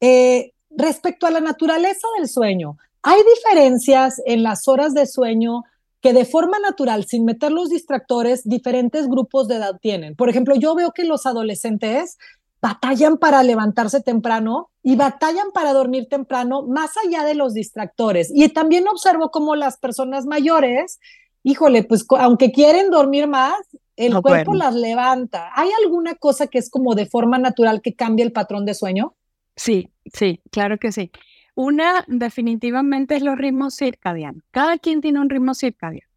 eh, 0.00 0.52
respecto 0.70 1.26
a 1.26 1.30
la 1.30 1.40
naturaleza 1.40 2.08
del 2.18 2.28
sueño. 2.28 2.78
¿Hay 3.02 3.20
diferencias 3.36 4.20
en 4.24 4.42
las 4.42 4.66
horas 4.66 4.94
de 4.94 5.06
sueño 5.06 5.62
que 6.00 6.12
de 6.14 6.24
forma 6.24 6.58
natural, 6.58 7.04
sin 7.04 7.24
meter 7.26 7.52
los 7.52 7.68
distractores, 7.68 8.42
diferentes 8.44 9.06
grupos 9.06 9.48
de 9.48 9.56
edad 9.56 9.78
tienen? 9.80 10.16
Por 10.16 10.30
ejemplo, 10.30 10.54
yo 10.54 10.74
veo 10.74 10.92
que 10.92 11.04
los 11.04 11.26
adolescentes 11.26 12.18
batallan 12.62 13.16
para 13.18 13.42
levantarse 13.42 14.02
temprano 14.02 14.70
y 14.82 14.96
batallan 14.96 15.50
para 15.52 15.72
dormir 15.72 16.08
temprano, 16.08 16.62
más 16.62 16.92
allá 17.04 17.24
de 17.24 17.34
los 17.34 17.54
distractores. 17.54 18.30
Y 18.34 18.48
también 18.50 18.88
observo 18.88 19.30
cómo 19.30 19.56
las 19.56 19.78
personas 19.78 20.26
mayores, 20.26 20.98
híjole, 21.42 21.84
pues 21.84 22.04
aunque 22.18 22.52
quieren 22.52 22.90
dormir 22.90 23.26
más, 23.26 23.54
el 23.96 24.20
cuerpo 24.22 24.54
las 24.54 24.74
levanta. 24.74 25.50
¿Hay 25.54 25.68
alguna 25.84 26.14
cosa 26.14 26.46
que 26.46 26.58
es 26.58 26.70
como 26.70 26.94
de 26.94 27.06
forma 27.06 27.38
natural 27.38 27.82
que 27.82 27.94
cambie 27.94 28.24
el 28.24 28.32
patrón 28.32 28.64
de 28.64 28.74
sueño? 28.74 29.14
Sí, 29.56 29.90
sí, 30.12 30.40
claro 30.50 30.78
que 30.78 30.90
sí. 30.90 31.10
Una 31.54 32.04
definitivamente 32.06 33.16
es 33.16 33.22
los 33.22 33.36
ritmos 33.36 33.76
circadianos. 33.76 34.42
Cada 34.50 34.78
quien 34.78 35.02
tiene 35.02 35.20
un 35.20 35.28
ritmo 35.28 35.54
circadiano. 35.54 36.08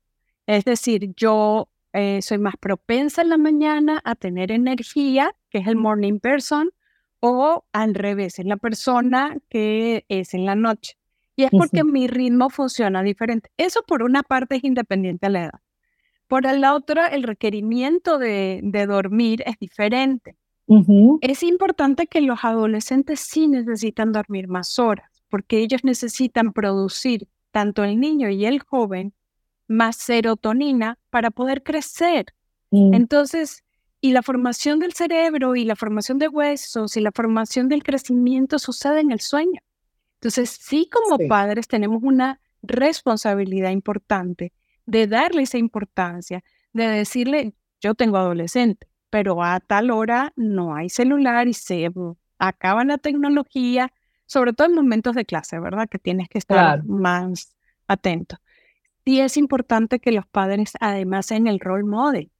Es 0.46 0.64
decir, 0.64 1.14
yo 1.16 1.68
eh, 1.94 2.22
soy 2.22 2.40
más 2.40 2.56
propensa 2.58 3.22
en 3.22 3.30
la 3.30 3.38
mañana 3.38 4.02
a 4.04 4.16
tener 4.16 4.52
energía, 4.52 5.36
que 5.50 5.60
es 5.60 5.68
el 5.68 5.76
morning 5.76 6.20
person, 6.20 6.72
o 7.20 7.66
al 7.72 7.96
revés, 7.96 8.40
es 8.40 8.46
la 8.46 8.58
persona 8.58 9.38
que 9.50 10.06
es 10.10 10.34
en 10.34 10.46
la 10.46 10.56
noche. 10.56 10.98
Y 11.36 11.44
es 11.44 11.52
porque 11.52 11.84
mi 11.84 12.08
ritmo 12.08 12.50
funciona 12.50 13.02
diferente. 13.02 13.50
Eso 13.58 13.82
por 13.88 14.04
una 14.04 14.24
parte 14.24 14.58
es 14.58 14.64
independiente 14.64 15.28
a 15.28 15.30
la 15.30 15.44
edad. 15.46 15.60
Por 16.28 16.44
la 16.44 16.76
otra, 16.76 17.08
el 17.08 17.24
requerimiento 17.24 18.18
de, 18.18 18.62
dormir 18.88 19.44
es 19.46 19.58
diferente. 19.60 20.36
Es 21.22 21.44
importante 21.44 22.08
que 22.08 22.22
los 22.22 22.44
adolescentes 22.44 23.20
sí 23.20 23.48
necesitan 23.48 24.12
dormir 24.12 24.48
más 24.48 24.80
horas, 24.80 25.24
porque 25.30 25.60
ellos 25.60 25.84
necesitan 25.84 26.54
producir, 26.54 27.28
tanto 27.52 27.84
el 27.84 28.00
niño 28.00 28.30
y 28.30 28.46
el 28.46 28.60
joven, 28.62 29.14
más 29.74 29.98
serotonina 29.98 30.98
para 31.10 31.32
poder 31.32 31.64
crecer. 31.64 32.28
Mm. 32.72 32.94
Entonces, 32.94 33.64
y 34.00 34.12
la 34.12 34.22
formación 34.22 34.80
del 34.80 34.94
cerebro 34.94 35.56
y 35.56 35.64
la 35.64 35.76
formación 35.76 36.18
de 36.18 36.28
huesos 36.28 36.98
y 36.98 37.02
la 37.02 37.12
formación 37.12 37.70
del 37.70 37.84
crecimiento 37.84 38.60
sucede 38.60 39.00
en 39.00 39.12
el 39.12 39.22
sueño. 39.22 39.62
Entonces, 40.16 40.50
sí 40.50 40.90
como 40.92 41.18
padres 41.28 41.68
tenemos 41.68 42.02
una 42.04 42.40
responsabilidad 42.62 43.72
importante 43.72 44.54
de 44.86 45.08
darle 45.08 45.44
esa 45.44 45.58
importancia, 45.58 46.44
de 46.74 46.88
decirle, 46.88 47.54
yo 47.82 47.96
tengo 47.96 48.18
adolescente, 48.18 48.88
pero 49.10 49.44
a 49.44 49.60
tal 49.60 49.92
hora 49.92 50.34
no 50.36 50.76
hay 50.76 50.90
celular 50.90 51.48
y 51.48 51.54
se 51.54 51.90
acaba 52.38 52.84
la 52.84 52.98
tecnología, 52.98 53.94
sobre 54.26 54.54
todo 54.54 54.68
en 54.68 54.76
momentos 54.76 55.16
de 55.16 55.26
clase, 55.26 55.60
¿verdad? 55.60 55.88
Que 55.90 56.00
tienes 56.00 56.30
que 56.30 56.40
estar 56.40 56.84
más 56.86 57.56
atento. 57.88 58.38
Sí 59.06 59.20
es 59.20 59.38
importante 59.38 60.00
que 60.00 60.12
los 60.12 60.26
padres 60.28 60.74
además 60.80 61.26
sean 61.26 61.48
el 61.48 61.60
role 61.60 61.84
model 61.84 62.32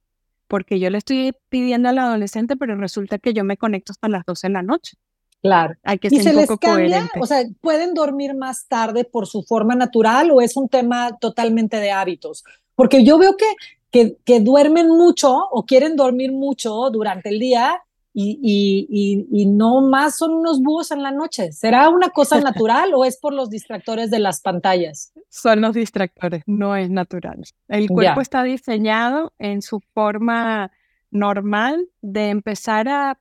porque 0.48 0.78
yo 0.78 0.90
le 0.90 0.98
estoy 0.98 1.32
pidiendo 1.48 1.88
al 1.88 1.98
adolescente, 1.98 2.56
pero 2.56 2.76
resulta 2.76 3.18
que 3.18 3.32
yo 3.32 3.44
me 3.44 3.56
conecto 3.56 3.92
hasta 3.92 4.08
las 4.08 4.24
12 4.24 4.46
de 4.46 4.52
la 4.52 4.62
noche. 4.62 4.96
Claro. 5.42 5.74
Hay 5.82 5.98
que 5.98 6.10
ser 6.10 6.20
¿Y 6.20 6.22
se 6.22 6.30
un 6.30 6.36
les 6.36 6.46
poco 6.46 6.66
cambia? 6.66 7.10
O 7.20 7.26
sea, 7.26 7.44
¿pueden 7.60 7.92
dormir 7.92 8.34
más 8.34 8.66
tarde 8.66 9.04
por 9.04 9.26
su 9.26 9.42
forma 9.42 9.74
natural 9.74 10.30
o 10.30 10.40
es 10.40 10.56
un 10.56 10.68
tema 10.68 11.18
totalmente 11.18 11.78
de 11.78 11.90
hábitos? 11.90 12.44
Porque 12.74 13.04
yo 13.04 13.18
veo 13.18 13.36
que, 13.36 13.46
que, 13.90 14.16
que 14.24 14.40
duermen 14.40 14.88
mucho 14.88 15.36
o 15.36 15.64
quieren 15.66 15.96
dormir 15.96 16.32
mucho 16.32 16.88
durante 16.90 17.28
el 17.28 17.38
día 17.38 17.82
y, 18.16 19.26
y, 19.30 19.46
no 19.46 19.80
más 19.80 20.16
son 20.16 20.34
unos 20.34 20.62
búhos 20.62 20.92
en 20.92 21.02
la 21.02 21.10
noche. 21.10 21.50
¿Será 21.50 21.88
una 21.88 22.10
cosa 22.10 22.40
natural 22.40 22.94
o 22.94 23.04
es 23.04 23.18
por 23.18 23.34
los 23.34 23.50
distractores 23.50 24.10
de 24.10 24.20
las 24.20 24.40
pantallas? 24.40 25.12
Son 25.28 25.60
los 25.60 25.74
distractores, 25.74 26.44
no 26.46 26.76
es 26.76 26.88
natural. 26.90 27.42
El 27.66 27.88
cuerpo 27.88 28.20
está 28.20 28.44
diseñado 28.44 29.32
en 29.38 29.62
su 29.62 29.80
forma 29.92 30.70
normal 31.10 31.88
de 32.02 32.30
empezar 32.30 32.88
a, 32.88 33.18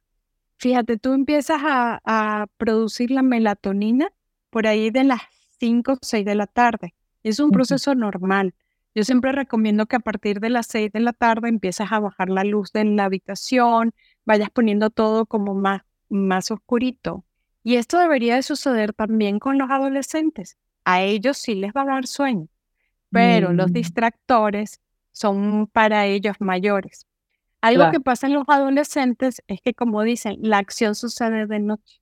fíjate, 0.58 0.98
tú 0.98 1.14
empiezas 1.14 1.62
a, 1.64 2.00
a 2.06 2.46
producir 2.58 3.10
la 3.10 3.24
melatonina 3.24 4.12
por 4.52 4.68
ahí 4.68 4.92
de 4.92 5.06
las 5.06 5.22
5 5.60 5.94
o 5.94 5.98
6 6.00 6.24
de 6.24 6.36
la 6.36 6.46
tarde. 6.46 6.94
Es 7.24 7.40
un 7.40 7.50
proceso 7.50 7.96
normal. 7.96 8.54
Yo 8.96 9.04
siempre 9.04 9.32
recomiendo 9.32 9.88
que 9.88 9.96
a 9.96 10.00
partir 10.00 10.40
de 10.40 10.52
las 10.52 10.68
6 10.68 10.92
de 10.92 11.00
la 11.00 11.14
tarde 11.14 11.50
empieces 11.50 11.92
a 11.92 12.00
bajar 12.00 12.30
la 12.30 12.44
luz 12.44 12.72
de 12.72 12.86
la 12.86 13.06
habitación, 13.06 13.94
vayas 14.26 14.50
poniendo 14.50 14.90
todo 14.90 15.26
como 15.26 15.54
más, 15.54 15.82
más 16.10 16.52
oscurito. 16.52 17.26
Y 17.64 17.76
esto 17.76 17.98
debería 18.00 18.36
de 18.36 18.44
suceder 18.44 18.94
también 18.94 19.40
con 19.40 19.58
los 19.58 19.70
adolescentes. 19.70 20.58
A 20.86 21.02
ellos 21.02 21.38
sí 21.38 21.56
les 21.56 21.72
va 21.74 21.84
a 21.84 21.86
dar 21.86 22.08
sueño, 22.08 22.48
pero 23.10 23.54
los 23.54 23.70
mm. 23.70 23.74
distractores 23.74 24.82
son 25.12 25.68
para 25.68 26.06
ellos 26.06 26.36
mayores. 26.40 27.08
Algo 27.62 27.92
que 27.92 28.02
pasa 28.02 28.28
en 28.28 28.34
los 28.34 28.44
adolescentes 28.50 29.42
es 29.48 29.62
que, 29.62 29.74
como 29.74 30.04
dicen, 30.04 30.36
la 30.42 30.58
acción 30.58 30.96
sucede 30.96 31.48
de 31.48 31.60
noche. 31.60 32.02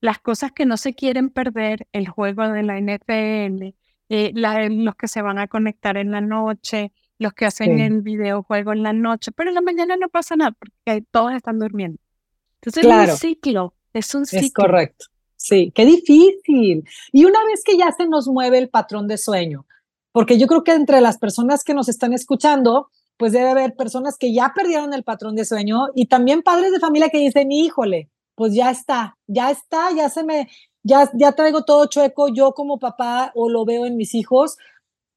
Las 0.00 0.18
cosas 0.18 0.52
que 0.52 0.64
no 0.64 0.78
se 0.78 0.94
quieren 0.94 1.28
perder, 1.28 1.86
el 1.92 2.08
juego 2.08 2.48
de 2.48 2.62
la 2.62 2.80
NFL, 2.80 3.74
eh, 4.08 4.32
los 4.34 4.96
que 4.96 5.08
se 5.08 5.20
van 5.20 5.38
a 5.38 5.48
conectar 5.48 5.98
en 5.98 6.12
la 6.12 6.22
noche, 6.22 6.92
los 7.22 7.32
que 7.32 7.46
hacen 7.46 7.80
el 7.80 8.02
videojuego 8.02 8.72
en 8.72 8.82
la 8.82 8.92
noche, 8.92 9.32
pero 9.32 9.48
en 9.50 9.54
la 9.54 9.60
mañana 9.60 9.96
no 9.96 10.08
pasa 10.08 10.36
nada 10.36 10.52
porque 10.52 11.04
todos 11.10 11.32
están 11.32 11.58
durmiendo. 11.58 11.98
Entonces 12.60 12.84
es 12.84 13.10
un 13.10 13.16
ciclo, 13.16 13.74
es 13.92 14.14
un 14.14 14.26
ciclo. 14.26 14.46
Es 14.46 14.52
correcto. 14.52 15.06
Sí, 15.36 15.72
qué 15.74 15.84
difícil. 15.84 16.84
Y 17.10 17.24
una 17.24 17.44
vez 17.44 17.62
que 17.64 17.76
ya 17.76 17.90
se 17.92 18.06
nos 18.06 18.28
mueve 18.28 18.58
el 18.58 18.68
patrón 18.68 19.08
de 19.08 19.18
sueño, 19.18 19.66
porque 20.12 20.38
yo 20.38 20.46
creo 20.46 20.62
que 20.62 20.72
entre 20.72 21.00
las 21.00 21.18
personas 21.18 21.64
que 21.64 21.74
nos 21.74 21.88
están 21.88 22.12
escuchando, 22.12 22.88
pues 23.16 23.32
debe 23.32 23.50
haber 23.50 23.74
personas 23.74 24.16
que 24.18 24.32
ya 24.32 24.52
perdieron 24.54 24.94
el 24.94 25.02
patrón 25.02 25.34
de 25.34 25.44
sueño 25.44 25.88
y 25.94 26.06
también 26.06 26.42
padres 26.42 26.70
de 26.70 26.78
familia 26.78 27.08
que 27.08 27.18
dicen, 27.18 27.50
híjole, 27.50 28.10
pues 28.34 28.54
ya 28.54 28.70
está, 28.70 29.16
ya 29.26 29.50
está, 29.50 29.92
ya 29.92 30.08
se 30.08 30.22
me, 30.22 30.48
ya, 30.82 31.10
ya 31.14 31.32
traigo 31.32 31.64
todo 31.64 31.86
chueco 31.86 32.28
yo 32.28 32.52
como 32.52 32.78
papá 32.78 33.32
o 33.34 33.48
lo 33.48 33.64
veo 33.64 33.86
en 33.86 33.96
mis 33.96 34.14
hijos, 34.14 34.56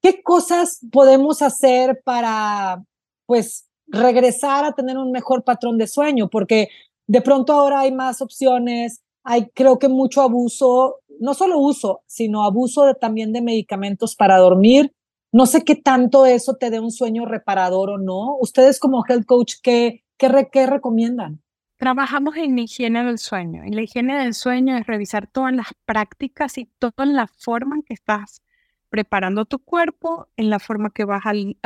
¿Qué 0.06 0.22
cosas 0.22 0.86
podemos 0.92 1.42
hacer 1.42 2.00
para, 2.06 2.84
pues, 3.26 3.68
regresar 3.88 4.64
a 4.64 4.74
tener 4.74 5.00
un 5.00 5.12
mejor 5.12 5.44
patrón 5.44 5.80
de 5.80 5.88
sueño? 5.88 6.30
Porque 6.30 6.68
de 7.08 7.22
pronto 7.22 7.54
ahora 7.54 7.80
hay 7.80 7.92
más 7.92 8.22
opciones, 8.22 9.02
hay 9.24 9.50
creo 9.56 9.80
que 9.80 9.88
mucho 9.88 10.22
abuso, 10.22 10.98
no 11.20 11.34
solo 11.34 11.58
uso, 11.58 12.04
sino 12.06 12.44
abuso 12.44 12.86
de, 12.86 12.94
también 12.94 13.34
de 13.34 13.42
medicamentos 13.42 14.16
para 14.16 14.38
dormir. 14.38 14.94
No 15.32 15.48
sé 15.48 15.64
qué 15.64 15.76
tanto 15.76 16.28
eso 16.28 16.54
te 16.54 16.70
dé 16.70 16.80
un 16.80 16.92
sueño 16.92 17.26
reparador 17.26 17.90
o 17.90 17.98
no. 17.98 18.38
Ustedes 18.40 18.80
como 18.80 19.04
health 19.10 19.26
coach, 19.26 19.54
¿qué, 19.64 20.04
qué, 20.20 20.50
qué 20.52 20.68
recomiendan? 20.68 21.42
Trabajamos 21.78 22.36
en 22.38 22.60
higiene 22.60 23.04
del 23.04 23.18
sueño. 23.18 23.64
Y 23.66 23.72
la 23.72 23.82
higiene 23.82 24.20
del 24.20 24.36
sueño 24.36 24.78
es 24.78 24.86
revisar 24.86 25.26
todas 25.26 25.54
las 25.56 25.74
prácticas 25.88 26.60
y 26.60 26.70
toda 26.78 27.08
la 27.08 27.26
forma 27.26 27.78
en 27.78 27.82
que 27.82 27.96
estás 27.96 28.45
preparando 28.96 29.44
tu 29.44 29.60
cuerpo 29.60 30.30
en 30.38 30.50
la 30.50 30.58
forma 30.58 30.90
que 30.90 31.04
vas 31.04 31.24
al, 31.25 31.58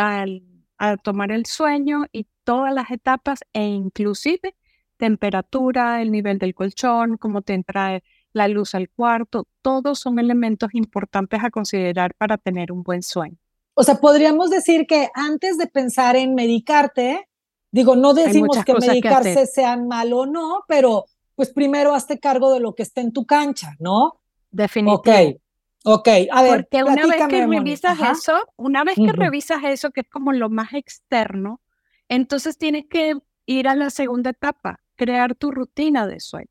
a 0.79 0.97
tomar 0.97 1.31
el 1.31 1.45
sueño 1.45 2.05
y 2.11 2.25
todas 2.43 2.73
las 2.73 2.89
etapas 2.89 3.41
e 3.53 3.67
inclusive 3.67 4.55
temperatura, 4.97 6.01
el 6.01 6.11
nivel 6.11 6.39
del 6.39 6.55
colchón, 6.55 7.17
cómo 7.17 7.43
te 7.43 7.53
entra 7.53 8.01
la 8.33 8.47
luz 8.47 8.73
al 8.73 8.89
cuarto, 8.89 9.45
todos 9.61 9.99
son 9.99 10.17
elementos 10.17 10.71
importantes 10.73 11.43
a 11.43 11.51
considerar 11.51 12.15
para 12.15 12.39
tener 12.39 12.71
un 12.71 12.81
buen 12.81 13.03
sueño. 13.03 13.37
O 13.75 13.83
sea, 13.83 13.99
podríamos 13.99 14.49
decir 14.49 14.87
que 14.87 15.09
antes 15.13 15.59
de 15.59 15.67
pensar 15.67 16.15
en 16.15 16.33
medicarte, 16.33 17.29
digo, 17.71 17.95
no 17.95 18.15
decimos 18.15 18.57
que 18.65 18.73
medicarse 18.73 19.45
sea 19.45 19.77
mal 19.77 20.13
o 20.13 20.25
no, 20.25 20.63
pero 20.67 21.05
pues 21.35 21.53
primero 21.53 21.93
hazte 21.93 22.19
cargo 22.19 22.51
de 22.51 22.59
lo 22.59 22.73
que 22.73 22.81
está 22.81 23.01
en 23.01 23.13
tu 23.13 23.27
cancha, 23.27 23.75
¿no? 23.77 24.19
Definitivamente. 24.49 25.35
Ok, 25.35 25.41
Ok, 25.85 26.07
a 26.31 26.43
ver. 26.43 26.67
Porque 26.69 26.83
una 26.83 27.07
vez 27.07 27.27
que 27.27 27.47
revisas 27.47 27.99
eso, 27.99 28.37
una 28.57 28.83
vez 28.83 28.95
que 28.95 29.11
revisas 29.11 29.63
eso, 29.63 29.91
que 29.91 30.01
es 30.01 30.09
como 30.09 30.33
lo 30.33 30.49
más 30.49 30.73
externo, 30.73 31.61
Entonces 32.09 32.57
tienes 32.57 32.85
que 32.89 33.13
ir 33.45 33.67
a 33.67 33.75
la 33.75 33.91
segunda 33.91 34.31
etapa, 34.31 34.81
crear 34.95 35.35
tu 35.35 35.51
rutina 35.51 36.07
de 36.07 36.19
sueño. 36.19 36.49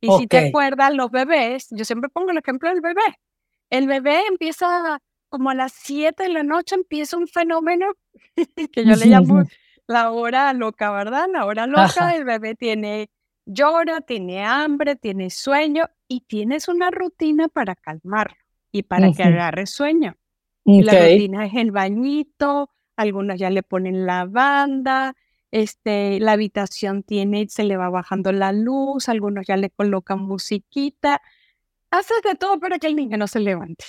Y 0.00 0.10
si 0.18 0.26
te 0.26 0.48
acuerdas, 0.48 0.92
los 0.92 1.10
bebés, 1.10 1.68
yo 1.70 1.84
siempre 1.84 2.10
pongo 2.10 2.30
el 2.30 2.38
ejemplo 2.38 2.68
del 2.68 2.80
bebé. 2.80 3.18
El 3.70 3.86
bebé 3.86 4.22
empieza 4.28 5.00
como 5.28 5.50
a 5.50 5.54
las 5.54 5.72
7 5.72 6.24
de 6.24 6.28
la 6.30 6.42
noche, 6.42 6.74
empieza 6.74 7.16
un 7.16 7.28
fenómeno 7.28 7.86
que 8.72 8.84
yo 8.84 8.96
le 8.96 9.06
llamo 9.06 9.42
la 9.86 10.10
hora 10.10 10.52
loca, 10.52 10.90
¿verdad? 10.90 11.26
La 11.32 11.46
hora 11.46 11.66
loca, 11.66 12.14
el 12.14 12.24
bebé 12.24 12.54
tiene, 12.54 13.10
llora, 13.46 14.00
tiene 14.00 14.44
hambre, 14.44 14.96
tiene 14.96 15.30
sueño 15.30 15.88
y 16.06 16.22
tienes 16.22 16.68
una 16.68 16.90
rutina 16.90 17.48
para 17.48 17.74
calmarlo 17.74 18.47
y 18.72 18.82
para 18.82 19.12
que 19.12 19.22
agarre 19.22 19.66
sueño. 19.66 20.16
La 20.64 20.92
rutina 20.92 21.46
es 21.46 21.54
el 21.54 21.70
bañito, 21.70 22.70
algunos 22.96 23.38
ya 23.38 23.48
le 23.48 23.62
ponen 23.62 24.04
lavanda, 24.06 25.16
este, 25.50 26.20
la 26.20 26.32
habitación 26.32 27.02
tiene, 27.02 27.48
se 27.48 27.64
le 27.64 27.76
va 27.76 27.88
bajando 27.88 28.32
la 28.32 28.52
luz, 28.52 29.08
algunos 29.08 29.46
ya 29.46 29.56
le 29.56 29.70
colocan 29.70 30.20
musiquita. 30.20 31.22
Haces 31.90 32.18
de 32.22 32.34
todo 32.34 32.60
para 32.60 32.78
que 32.78 32.86
el 32.86 32.96
niño 32.96 33.16
no 33.16 33.26
se 33.26 33.40
levante 33.40 33.84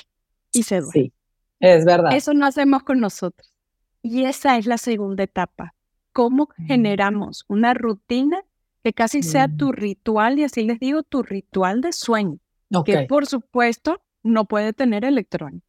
y 0.53 0.63
se 0.63 0.75
duerma. 0.75 0.93
Sí, 0.93 1.13
es 1.59 1.86
verdad. 1.86 2.13
Eso 2.13 2.33
no 2.33 2.45
hacemos 2.45 2.83
con 2.83 3.00
nosotros. 3.00 3.53
Y 4.01 4.24
esa 4.24 4.57
es 4.57 4.65
la 4.65 4.77
segunda 4.77 5.24
etapa. 5.24 5.75
¿Cómo 6.13 6.50
mm. 6.57 6.67
generamos 6.67 7.43
una 7.50 7.74
rutina 7.74 8.41
que 8.83 8.93
casi 8.93 9.21
sea 9.21 9.50
tu 9.50 9.69
mm. 9.69 9.74
ritual? 9.74 10.39
Y 10.39 10.45
así 10.45 10.63
les 10.63 10.79
digo, 10.79 11.03
tu 11.03 11.24
ritual 11.24 11.81
de 11.81 11.91
sueño. 11.91 12.39
Que 12.86 13.07
por 13.09 13.25
supuesto 13.25 14.01
no 14.29 14.45
puede 14.45 14.74
tener 14.74 15.05
electrónicos. 15.05 15.67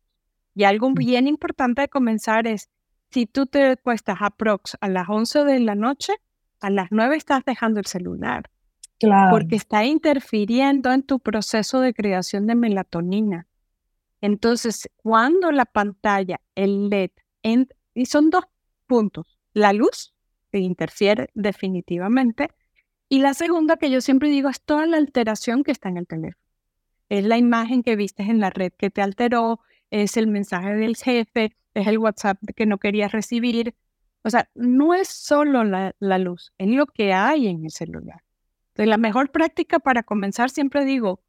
Y 0.54 0.64
algo 0.64 0.90
mm. 0.90 0.94
bien 0.94 1.26
importante 1.26 1.82
de 1.82 1.88
comenzar 1.88 2.46
es, 2.46 2.68
si 3.10 3.26
tú 3.26 3.46
te 3.46 3.76
cuestas 3.76 4.18
aprox 4.20 4.76
a 4.80 4.88
las 4.88 5.08
11 5.08 5.44
de 5.44 5.60
la 5.60 5.74
noche, 5.74 6.12
a 6.60 6.70
las 6.70 6.88
9 6.90 7.16
estás 7.16 7.44
dejando 7.44 7.80
el 7.80 7.86
celular. 7.86 8.50
Claro. 8.98 9.30
Porque 9.30 9.56
está 9.56 9.84
interfiriendo 9.84 10.92
en 10.92 11.02
tu 11.02 11.20
proceso 11.20 11.80
de 11.80 11.94
creación 11.94 12.46
de 12.46 12.54
melatonina. 12.54 13.46
Entonces, 14.20 14.90
cuando 14.96 15.50
la 15.50 15.64
pantalla, 15.64 16.40
el 16.54 16.90
LED, 16.90 17.10
y 17.94 18.06
son 18.06 18.28
dos 18.28 18.44
puntos, 18.86 19.38
la 19.54 19.72
luz, 19.72 20.12
que 20.52 20.58
interfiere 20.58 21.30
definitivamente, 21.34 22.50
y 23.08 23.20
la 23.20 23.34
segunda 23.34 23.76
que 23.76 23.90
yo 23.90 24.00
siempre 24.00 24.28
digo 24.28 24.48
es 24.48 24.60
toda 24.60 24.86
la 24.86 24.98
alteración 24.98 25.64
que 25.64 25.72
está 25.72 25.88
en 25.88 25.96
el 25.96 26.06
teléfono. 26.06 26.44
Es 27.10 27.24
la 27.24 27.36
imagen 27.36 27.82
que 27.82 27.96
viste 27.96 28.22
en 28.22 28.40
la 28.40 28.48
red 28.48 28.72
que 28.72 28.88
te 28.88 29.02
alteró, 29.02 29.60
es 29.90 30.16
el 30.16 30.28
mensaje 30.28 30.74
del 30.74 30.96
jefe, 30.96 31.56
es 31.74 31.86
el 31.86 31.98
WhatsApp 31.98 32.38
que 32.56 32.64
no 32.64 32.78
querías 32.78 33.12
recibir. 33.12 33.74
O 34.22 34.30
sea, 34.30 34.48
no 34.54 34.94
es 34.94 35.08
solo 35.08 35.64
la, 35.64 36.18
luz, 36.18 36.52
es 36.56 36.68
lo 36.68 36.86
que 36.86 37.12
hay 37.12 37.48
en 37.48 37.64
el 37.64 37.70
celular. 37.70 38.22
Entonces, 38.68 38.88
la 38.88 38.96
mejor 38.96 39.30
práctica 39.30 39.78
para 39.78 40.02
comenzar, 40.02 40.50
siempre 40.50 40.84
digo, 40.84 41.20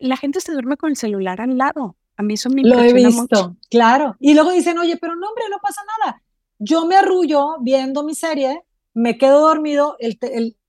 la 0.00 0.16
gente 0.16 0.40
se 0.40 0.52
duerme 0.52 0.76
con 0.76 0.90
el 0.90 0.96
celular 0.96 1.40
al 1.40 1.58
lado. 1.58 1.96
A 2.16 2.22
mí 2.22 2.34
eso 2.34 2.48
me 2.50 2.62
Lo 2.62 2.80
he 2.80 2.92
visto, 2.92 3.56
claro. 3.70 4.16
Y 4.18 4.34
luego 4.34 4.50
dicen, 4.50 4.78
oye, 4.78 4.96
pero 4.96 5.14
no, 5.14 5.28
hombre, 5.28 5.44
no 5.50 5.58
pasa 5.62 5.82
nada. 6.00 6.22
Yo 6.58 6.86
me 6.86 6.96
arrullo 6.96 7.58
viendo 7.60 8.02
mi 8.02 8.14
serie, 8.14 8.62
me 8.94 9.18
quedo 9.18 9.40
dormido, 9.40 9.96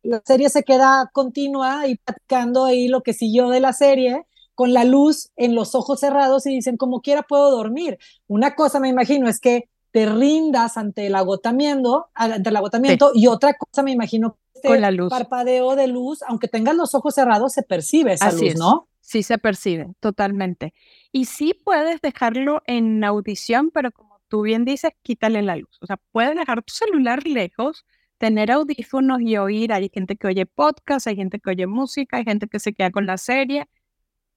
la 0.04 0.22
serie 0.26 0.50
se 0.50 0.64
queda 0.64 1.10
continua 1.12 1.88
y 1.88 1.96
platicando 1.96 2.66
ahí 2.66 2.88
lo 2.88 3.02
que 3.02 3.14
siguió 3.14 3.50
de 3.50 3.60
la 3.60 3.74
serie, 3.74 4.26
con 4.60 4.74
la 4.74 4.84
luz 4.84 5.32
en 5.38 5.56
los 5.56 5.74
ojos 5.74 6.02
cerrados 6.02 6.46
y 6.46 6.50
dicen, 6.50 6.76
como 6.76 7.00
quiera 7.00 7.24
puedo 7.24 7.50
dormir. 7.50 7.98
Una 8.28 8.56
cosa 8.56 8.82
me 8.82 8.90
imagino 8.90 9.30
es 9.30 9.40
que 9.40 9.70
te 9.92 10.06
rindas 10.06 10.76
ante 10.76 11.08
el 11.08 11.16
agotamiento, 11.16 12.08
ante 12.14 12.50
el 12.50 12.56
agotamiento 12.58 13.12
y 13.14 13.28
otra 13.28 13.54
cosa 13.54 13.84
me 13.84 13.92
imagino 13.92 14.38
que 14.62 14.68
con 14.68 14.82
la 14.82 14.92
luz. 14.92 15.10
parpadeo 15.10 15.78
de 15.78 15.88
luz, 15.88 16.24
aunque 16.28 16.50
tengas 16.50 16.76
los 16.76 16.94
ojos 16.94 17.16
cerrados, 17.16 17.54
se 17.54 17.64
percibe 17.64 18.12
esa 18.12 18.34
luz, 18.34 18.58
¿no? 18.58 18.90
Sí, 19.00 19.24
se 19.24 19.38
percibe, 19.38 19.94
totalmente. 20.02 20.74
Y 21.14 21.24
sí 21.24 21.54
puedes 21.64 22.02
dejarlo 22.02 22.62
en 22.66 23.02
audición, 23.06 23.72
pero 23.74 23.94
como 23.94 24.20
tú 24.28 24.42
bien 24.42 24.66
dices, 24.66 24.92
quítale 25.04 25.42
la 25.42 25.56
luz. 25.56 25.78
O 25.80 25.86
sea, 25.86 26.02
puedes 26.12 26.36
dejar 26.36 26.64
tu 26.64 26.74
celular 26.74 27.26
lejos, 27.26 27.86
tener 28.18 28.52
audífonos 28.52 29.22
y 29.22 29.38
oír. 29.38 29.72
Hay 29.72 29.90
gente 29.94 30.18
que 30.18 30.28
oye 30.28 30.46
podcast, 30.46 31.08
hay 31.08 31.16
gente 31.16 31.40
que 31.40 31.50
oye 31.50 31.66
música, 31.66 32.18
hay 32.18 32.26
gente 32.26 32.50
que 32.50 32.60
se 32.60 32.74
queda 32.74 32.92
con 32.92 33.06
la 33.06 33.18
serie 33.18 33.70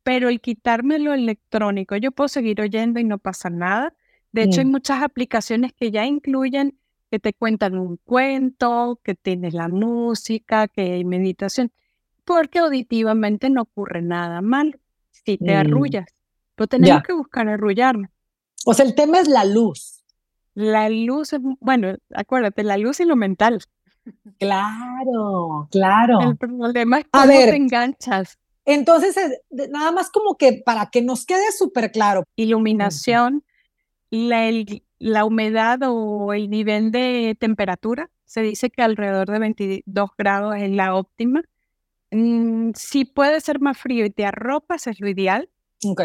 pero 0.02 0.28
el 0.28 0.40
quitarme 0.40 0.98
lo 0.98 1.12
electrónico, 1.12 1.96
yo 1.96 2.12
puedo 2.12 2.28
seguir 2.28 2.60
oyendo 2.60 3.00
y 3.00 3.04
no 3.04 3.18
pasa 3.18 3.50
nada. 3.50 3.94
De 4.32 4.42
hecho, 4.42 4.60
hay 4.60 4.66
mm. 4.66 4.70
muchas 4.70 5.02
aplicaciones 5.02 5.72
que 5.72 5.90
ya 5.90 6.06
incluyen 6.06 6.78
que 7.10 7.18
te 7.18 7.34
cuentan 7.34 7.76
un 7.76 7.98
cuento, 7.98 8.98
que 9.04 9.14
tienes 9.14 9.52
la 9.52 9.68
música, 9.68 10.66
que 10.66 10.92
hay 10.92 11.04
meditación, 11.04 11.70
porque 12.24 12.60
auditivamente 12.60 13.50
no 13.50 13.62
ocurre 13.62 14.00
nada 14.00 14.40
mal 14.40 14.80
si 15.10 15.36
te 15.36 15.54
mm. 15.54 15.58
arrullas. 15.58 16.06
Pero 16.54 16.68
tenemos 16.68 17.02
que 17.02 17.12
buscar 17.12 17.48
arrullarnos. 17.48 18.10
O 18.64 18.74
sea, 18.74 18.86
el 18.86 18.94
tema 18.94 19.18
es 19.20 19.28
la 19.28 19.44
luz. 19.44 20.04
La 20.54 20.88
luz, 20.88 21.34
bueno, 21.60 21.96
acuérdate, 22.14 22.62
la 22.62 22.78
luz 22.78 23.00
y 23.00 23.04
lo 23.04 23.16
mental. 23.16 23.60
Claro, 24.38 25.68
claro. 25.70 26.20
El 26.22 26.36
problema 26.36 26.98
es 27.00 27.06
cómo 27.10 27.26
te 27.26 27.56
enganchas. 27.56 28.38
Entonces, 28.64 29.16
nada 29.50 29.92
más 29.92 30.10
como 30.10 30.36
que 30.36 30.62
para 30.64 30.90
que 30.90 31.02
nos 31.02 31.26
quede 31.26 31.50
súper 31.52 31.90
claro. 31.90 32.24
Iluminación, 32.36 33.44
la, 34.10 34.50
la 34.98 35.24
humedad 35.24 35.80
o 35.82 36.32
el 36.32 36.48
nivel 36.50 36.92
de 36.92 37.36
temperatura. 37.38 38.10
Se 38.24 38.42
dice 38.42 38.70
que 38.70 38.82
alrededor 38.82 39.30
de 39.30 39.38
22 39.38 40.10
grados 40.16 40.56
es 40.56 40.70
la 40.70 40.94
óptima. 40.94 41.42
Mm, 42.12 42.70
si 42.74 43.04
puede 43.04 43.40
ser 43.40 43.60
más 43.60 43.78
frío 43.78 44.04
y 44.04 44.10
te 44.10 44.24
arropas, 44.24 44.86
es 44.86 45.00
lo 45.00 45.08
ideal. 45.08 45.48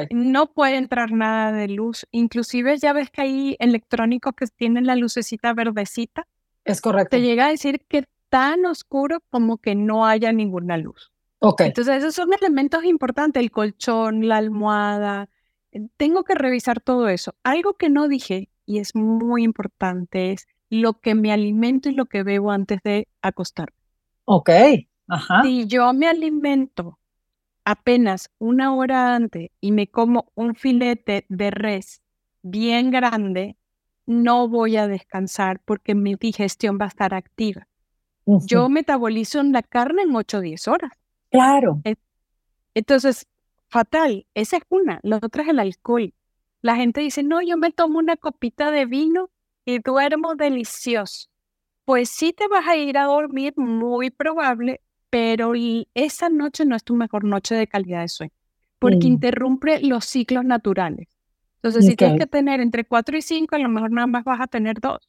No 0.10 0.54
puede 0.54 0.78
entrar 0.78 1.12
nada 1.12 1.52
de 1.52 1.68
luz. 1.68 2.08
Inclusive 2.12 2.78
ya 2.78 2.94
ves 2.94 3.12
que 3.12 3.22
hay 3.22 3.56
electrónicos 3.60 4.34
que 4.36 4.48
tienen 4.48 4.88
la 4.88 4.96
lucecita 4.96 5.54
verdecita. 5.54 6.28
Es 6.66 6.82
correcto. 6.82 7.16
Te 7.16 7.22
llega 7.22 7.46
a 7.46 7.50
decir 7.50 7.86
que 7.88 8.08
tan 8.30 8.66
oscuro 8.66 9.20
como 9.30 9.58
que 9.58 9.76
no 9.76 10.06
haya 10.06 10.32
ninguna 10.32 10.78
luz. 10.78 11.12
Entonces, 11.40 11.98
esos 11.98 12.16
son 12.16 12.34
elementos 12.34 12.84
importantes, 12.84 13.42
el 13.42 13.52
colchón, 13.52 14.28
la 14.28 14.38
almohada. 14.38 15.30
Eh, 15.72 15.88
tengo 15.98 16.24
que 16.24 16.36
revisar 16.36 16.80
todo 16.80 17.08
eso. 17.10 17.36
Algo 17.44 17.76
que 17.76 17.90
no 17.90 18.08
dije 18.08 18.50
y 18.66 18.80
es 18.80 18.96
muy 18.96 19.44
importante 19.44 20.32
es 20.32 20.48
lo 20.70 21.00
que 21.00 21.16
me 21.16 21.32
alimento 21.32 21.90
y 21.90 21.94
lo 21.94 22.06
que 22.06 22.24
bebo 22.24 22.52
antes 22.52 22.82
de 22.84 23.08
acostarme. 23.22 23.78
Ok, 24.26 24.50
ajá. 25.08 25.44
Si 25.44 25.68
yo 25.68 25.94
me 25.94 26.08
alimento 26.08 27.00
apenas 27.64 28.30
una 28.40 28.74
hora 28.74 29.16
antes 29.16 29.52
y 29.62 29.72
me 29.72 29.88
como 29.88 30.32
un 30.36 30.56
filete 30.56 31.26
de 31.30 31.52
res 31.52 32.02
bien 32.42 32.92
grande, 32.92 33.58
no 34.06 34.48
voy 34.48 34.78
a 34.78 34.88
descansar 34.88 35.62
porque 35.64 35.96
mi 35.96 36.16
digestión 36.16 36.78
va 36.80 36.86
a 36.86 36.90
estar 36.90 37.14
activa. 37.14 37.68
Yo 38.26 38.68
metabolizo 38.68 39.42
la 39.44 39.64
carne 39.64 40.02
en 40.02 40.14
8 40.14 40.40
o 40.40 40.42
10 40.42 40.68
horas. 40.68 40.92
Claro. 41.30 41.82
Entonces, 42.74 43.28
fatal. 43.70 44.28
Esa 44.34 44.58
es 44.58 44.64
una. 44.70 45.00
La 45.04 45.18
otra 45.18 45.44
es 45.44 45.50
el 45.50 45.60
alcohol. 45.60 46.14
La 46.62 46.76
gente 46.76 47.02
dice, 47.02 47.24
no, 47.24 47.42
yo 47.42 47.58
me 47.58 47.72
tomo 47.72 48.00
una 48.00 48.18
copita 48.18 48.72
de 48.72 48.86
vino 48.86 49.30
y 49.66 49.80
duermo 49.80 50.36
delicioso. 50.36 51.30
Pues 51.86 52.10
sí 52.10 52.34
te 52.34 52.48
vas 52.48 52.68
a 52.68 52.76
ir 52.76 52.98
a 52.98 53.06
dormir, 53.06 53.54
muy 53.58 54.10
probable, 54.10 54.82
pero 55.10 55.54
esa 55.94 56.30
noche 56.30 56.66
no 56.66 56.76
es 56.76 56.84
tu 56.84 56.96
mejor 56.96 57.24
noche 57.24 57.56
de 57.56 57.68
calidad 57.68 58.02
de 58.02 58.10
sueño, 58.10 58.34
porque 58.80 59.08
mm. 59.08 59.12
interrumpe 59.12 59.80
los 59.82 60.06
ciclos 60.06 60.44
naturales. 60.44 61.08
Entonces, 61.56 61.86
si 61.86 61.96
tienes 61.96 62.20
que 62.20 62.28
tener 62.28 62.60
entre 62.60 62.86
4 62.86 63.18
y 63.18 63.22
5, 63.22 63.56
a 63.56 63.60
lo 63.60 63.70
mejor 63.70 63.92
nada 63.92 64.08
más 64.08 64.24
vas 64.24 64.42
a 64.42 64.48
tener 64.48 64.80
2, 64.80 65.00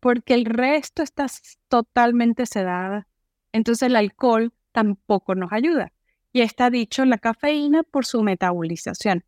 porque 0.00 0.34
el 0.34 0.44
resto 0.44 1.02
está 1.02 1.26
totalmente 1.68 2.46
sedada. 2.46 3.06
Entonces, 3.52 3.88
el 3.88 3.96
alcohol 3.96 4.52
tampoco 4.74 5.34
nos 5.36 5.52
ayuda. 5.52 5.92
Y 6.32 6.40
está 6.40 6.68
dicho 6.68 7.04
la 7.04 7.18
cafeína 7.18 7.84
por 7.84 8.04
su 8.04 8.22
metabolización. 8.22 9.24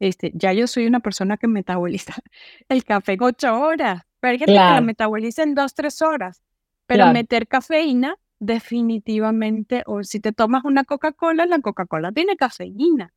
Este, 0.00 0.32
ya 0.34 0.52
yo 0.52 0.66
soy 0.66 0.86
una 0.86 1.00
persona 1.00 1.36
que 1.36 1.46
metaboliza 1.46 2.14
el 2.68 2.84
café 2.84 3.12
en 3.12 3.22
ocho 3.22 3.58
horas, 3.58 4.02
pero 4.20 4.32
hay 4.32 4.38
gente 4.38 4.52
que 4.52 4.58
la 4.58 4.80
metaboliza 4.80 5.44
en 5.44 5.54
dos, 5.54 5.74
tres 5.74 6.02
horas. 6.02 6.42
Pero 6.86 7.12
meter 7.12 7.46
cafeína, 7.46 8.16
definitivamente, 8.40 9.82
o 9.86 10.02
si 10.02 10.20
te 10.20 10.32
tomas 10.32 10.64
una 10.64 10.84
Coca-Cola, 10.84 11.46
la 11.46 11.60
Coca-Cola 11.60 12.12
tiene 12.12 12.36
cafeína. 12.36 13.12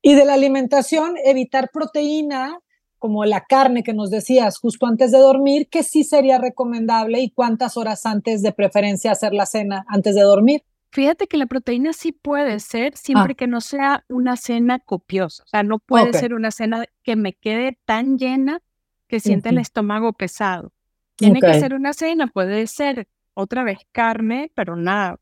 Y 0.00 0.14
de 0.14 0.24
la 0.24 0.34
alimentación, 0.34 1.16
evitar 1.24 1.70
proteína, 1.72 2.60
como 2.98 3.24
la 3.24 3.42
carne 3.42 3.82
que 3.82 3.92
nos 3.92 4.10
decías 4.10 4.58
justo 4.58 4.86
antes 4.86 5.10
de 5.10 5.18
dormir, 5.18 5.68
que 5.68 5.82
sí 5.82 6.04
sería 6.04 6.38
recomendable 6.38 7.20
y 7.20 7.30
cuántas 7.30 7.76
horas 7.76 8.06
antes 8.06 8.42
de 8.42 8.52
preferencia 8.52 9.10
hacer 9.10 9.34
la 9.34 9.44
cena 9.44 9.84
antes 9.88 10.14
de 10.14 10.22
dormir. 10.22 10.62
Fíjate 10.96 11.26
que 11.26 11.36
la 11.36 11.44
proteína 11.44 11.92
sí 11.92 12.10
puede 12.10 12.58
ser 12.58 12.96
siempre 12.96 13.32
ah. 13.32 13.36
que 13.36 13.46
no 13.46 13.60
sea 13.60 14.06
una 14.08 14.34
cena 14.38 14.78
copiosa. 14.78 15.42
O 15.42 15.46
sea, 15.46 15.62
no 15.62 15.78
puede 15.78 16.14
ser 16.14 16.32
una 16.32 16.50
cena 16.50 16.86
que 17.02 17.16
me 17.16 17.34
quede 17.34 17.78
tan 17.84 18.16
llena 18.16 18.62
que 19.06 19.20
sienta 19.20 19.50
el 19.50 19.58
estómago 19.58 20.14
pesado. 20.14 20.72
Tiene 21.16 21.42
que 21.42 21.52
ser 21.60 21.74
una 21.74 21.92
cena, 21.92 22.28
puede 22.28 22.66
ser 22.66 23.08
otra 23.34 23.62
vez 23.62 23.80
carne, 23.92 24.50
pero 24.54 24.74
nada, 24.74 25.20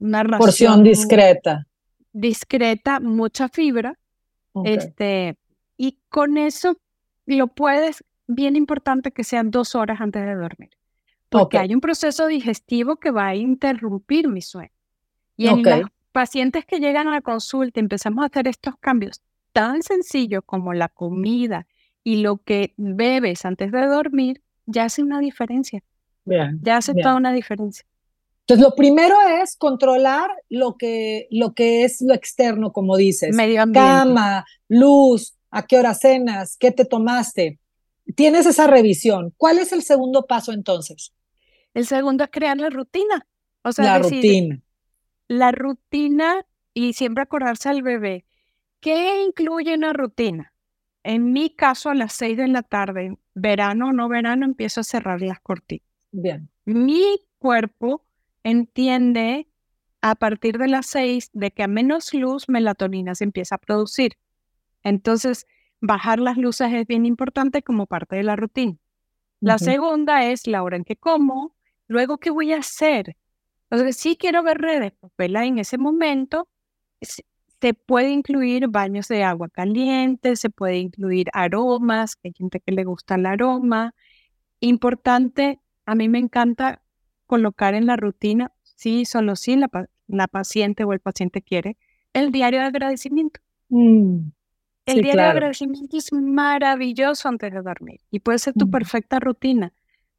una 0.00 0.24
ración 0.24 0.38
porción 0.40 0.82
discreta. 0.82 1.68
Discreta, 2.12 2.98
mucha 2.98 3.48
fibra. 3.48 3.96
Este, 4.64 5.38
y 5.76 6.00
con 6.08 6.36
eso 6.36 6.80
lo 7.26 7.46
puedes, 7.46 8.02
bien 8.26 8.56
importante 8.56 9.12
que 9.12 9.22
sean 9.22 9.52
dos 9.52 9.76
horas 9.76 10.00
antes 10.00 10.26
de 10.26 10.34
dormir. 10.34 10.70
Porque 11.28 11.58
hay 11.58 11.72
un 11.72 11.80
proceso 11.80 12.26
digestivo 12.26 12.96
que 12.96 13.12
va 13.12 13.28
a 13.28 13.36
interrumpir 13.36 14.26
mi 14.26 14.42
sueño. 14.42 14.72
Y 15.36 15.48
en 15.48 15.62
los 15.62 15.90
pacientes 16.12 16.64
que 16.64 16.78
llegan 16.78 17.08
a 17.08 17.12
la 17.12 17.20
consulta 17.20 17.80
empezamos 17.80 18.22
a 18.22 18.26
hacer 18.26 18.48
estos 18.48 18.74
cambios 18.78 19.20
tan 19.52 19.82
sencillos 19.82 20.42
como 20.46 20.72
la 20.72 20.88
comida 20.88 21.66
y 22.04 22.16
lo 22.16 22.38
que 22.38 22.74
bebes 22.76 23.44
antes 23.44 23.70
de 23.70 23.86
dormir, 23.86 24.42
ya 24.66 24.84
hace 24.84 25.02
una 25.02 25.20
diferencia. 25.20 25.82
ya 26.24 26.76
hace 26.76 26.94
toda 26.94 27.16
una 27.16 27.32
diferencia. 27.32 27.84
Entonces, 28.42 28.64
lo 28.64 28.74
primero 28.74 29.14
es 29.40 29.56
controlar 29.56 30.28
lo 30.48 30.76
que, 30.76 31.28
lo 31.30 31.54
que 31.54 31.84
es 31.84 32.00
lo 32.00 32.12
externo, 32.12 32.72
como 32.72 32.96
dices. 32.96 33.34
Medio 33.34 33.64
Cama, 33.72 34.44
luz, 34.68 35.36
a 35.50 35.64
qué 35.66 35.78
hora 35.78 35.94
cenas, 35.94 36.56
qué 36.58 36.72
te 36.72 36.84
tomaste. 36.84 37.60
Tienes 38.16 38.46
esa 38.46 38.66
revisión. 38.66 39.32
¿Cuál 39.36 39.58
es 39.58 39.72
el 39.72 39.82
segundo 39.82 40.26
paso 40.26 40.52
entonces? 40.52 41.12
El 41.72 41.86
segundo 41.86 42.24
es 42.24 42.30
crear 42.30 42.58
la 42.58 42.68
rutina. 42.68 43.26
O 43.62 43.70
sea, 43.70 43.84
la 43.84 43.98
rutina. 44.00 44.60
La 45.32 45.50
rutina 45.50 46.44
y 46.74 46.92
siempre 46.92 47.22
acordarse 47.22 47.70
al 47.70 47.80
bebé. 47.80 48.26
¿Qué 48.80 49.22
incluye 49.22 49.74
una 49.74 49.94
rutina? 49.94 50.52
En 51.04 51.32
mi 51.32 51.48
caso, 51.48 51.88
a 51.88 51.94
las 51.94 52.12
seis 52.12 52.36
de 52.36 52.48
la 52.48 52.62
tarde, 52.62 53.16
verano 53.32 53.88
o 53.88 53.92
no 53.92 54.10
verano, 54.10 54.44
empiezo 54.44 54.82
a 54.82 54.84
cerrar 54.84 55.22
las 55.22 55.40
cortinas. 55.40 55.86
Bien. 56.10 56.50
Mi 56.66 57.18
cuerpo 57.38 58.04
entiende 58.42 59.48
a 60.02 60.16
partir 60.16 60.58
de 60.58 60.68
las 60.68 60.84
seis 60.84 61.30
de 61.32 61.50
que 61.50 61.62
a 61.62 61.66
menos 61.66 62.12
luz 62.12 62.50
melatonina 62.50 63.14
se 63.14 63.24
empieza 63.24 63.54
a 63.54 63.58
producir. 63.58 64.18
Entonces, 64.82 65.46
bajar 65.80 66.18
las 66.18 66.36
luces 66.36 66.74
es 66.74 66.86
bien 66.86 67.06
importante 67.06 67.62
como 67.62 67.86
parte 67.86 68.16
de 68.16 68.22
la 68.22 68.36
rutina. 68.36 68.76
La 69.40 69.56
segunda 69.56 70.26
es 70.26 70.46
la 70.46 70.62
hora 70.62 70.76
en 70.76 70.84
que 70.84 70.96
como, 70.96 71.56
luego 71.88 72.18
qué 72.18 72.28
voy 72.28 72.52
a 72.52 72.58
hacer. 72.58 73.16
Sea, 73.78 73.92
si 73.92 74.16
quiero 74.16 74.42
ver 74.42 74.58
redes, 74.58 74.92
pues 75.00 75.12
en 75.18 75.58
ese 75.58 75.78
momento. 75.78 76.48
Se 77.00 77.74
puede 77.74 78.10
incluir 78.10 78.66
baños 78.66 79.06
de 79.06 79.22
agua 79.22 79.48
caliente, 79.48 80.34
se 80.34 80.50
puede 80.50 80.78
incluir 80.78 81.28
aromas, 81.32 82.16
hay 82.24 82.32
gente 82.36 82.58
que 82.58 82.72
le 82.72 82.82
gusta 82.82 83.14
el 83.14 83.24
aroma. 83.24 83.94
Importante, 84.58 85.60
a 85.86 85.94
mí 85.94 86.08
me 86.08 86.18
encanta 86.18 86.82
colocar 87.26 87.74
en 87.74 87.86
la 87.86 87.96
rutina, 87.96 88.50
sí, 88.62 89.04
solo 89.04 89.36
si 89.36 89.54
la, 89.54 89.70
la 90.08 90.26
paciente 90.26 90.82
o 90.82 90.92
el 90.92 90.98
paciente 90.98 91.40
quiere, 91.40 91.76
el 92.12 92.32
diario 92.32 92.60
de 92.60 92.66
agradecimiento. 92.66 93.40
Mm. 93.68 94.30
El 94.84 95.02
diario 95.02 95.22
de 95.22 95.28
agradecimiento 95.28 95.96
es 95.96 96.12
maravilloso 96.12 97.28
antes 97.28 97.52
de 97.52 97.62
dormir 97.62 98.00
y 98.10 98.18
puede 98.18 98.38
ser 98.38 98.54
tu 98.54 98.68
perfecta 98.68 99.20
rutina, 99.20 99.72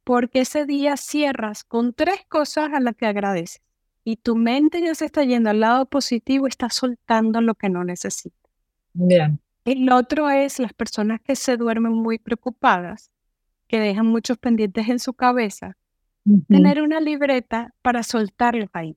porque 0.04 0.40
ese 0.40 0.66
día 0.66 0.96
cierras 0.96 1.64
con 1.64 1.94
tres 1.94 2.20
cosas 2.28 2.70
a 2.72 2.80
las 2.80 2.94
que 2.94 3.06
agradeces 3.06 3.62
y 4.04 4.16
tu 4.16 4.36
mente 4.36 4.82
ya 4.82 4.94
se 4.94 5.06
está 5.06 5.24
yendo 5.24 5.50
al 5.50 5.60
lado 5.60 5.86
positivo, 5.86 6.46
está 6.46 6.68
soltando 6.68 7.40
lo 7.40 7.54
que 7.54 7.70
no 7.70 7.84
necesita. 7.84 8.36
Bien. 8.92 9.40
El 9.64 9.90
otro 9.90 10.28
es 10.28 10.58
las 10.58 10.74
personas 10.74 11.20
que 11.22 11.34
se 11.36 11.56
duermen 11.56 11.92
muy 11.92 12.18
preocupadas, 12.18 13.10
que 13.66 13.80
dejan 13.80 14.06
muchos 14.06 14.36
pendientes 14.36 14.88
en 14.90 14.98
su 14.98 15.14
cabeza, 15.14 15.78
tener 16.48 16.82
una 16.82 17.00
libreta 17.00 17.74
para 17.80 18.02
soltarlos 18.02 18.68
ahí. 18.74 18.96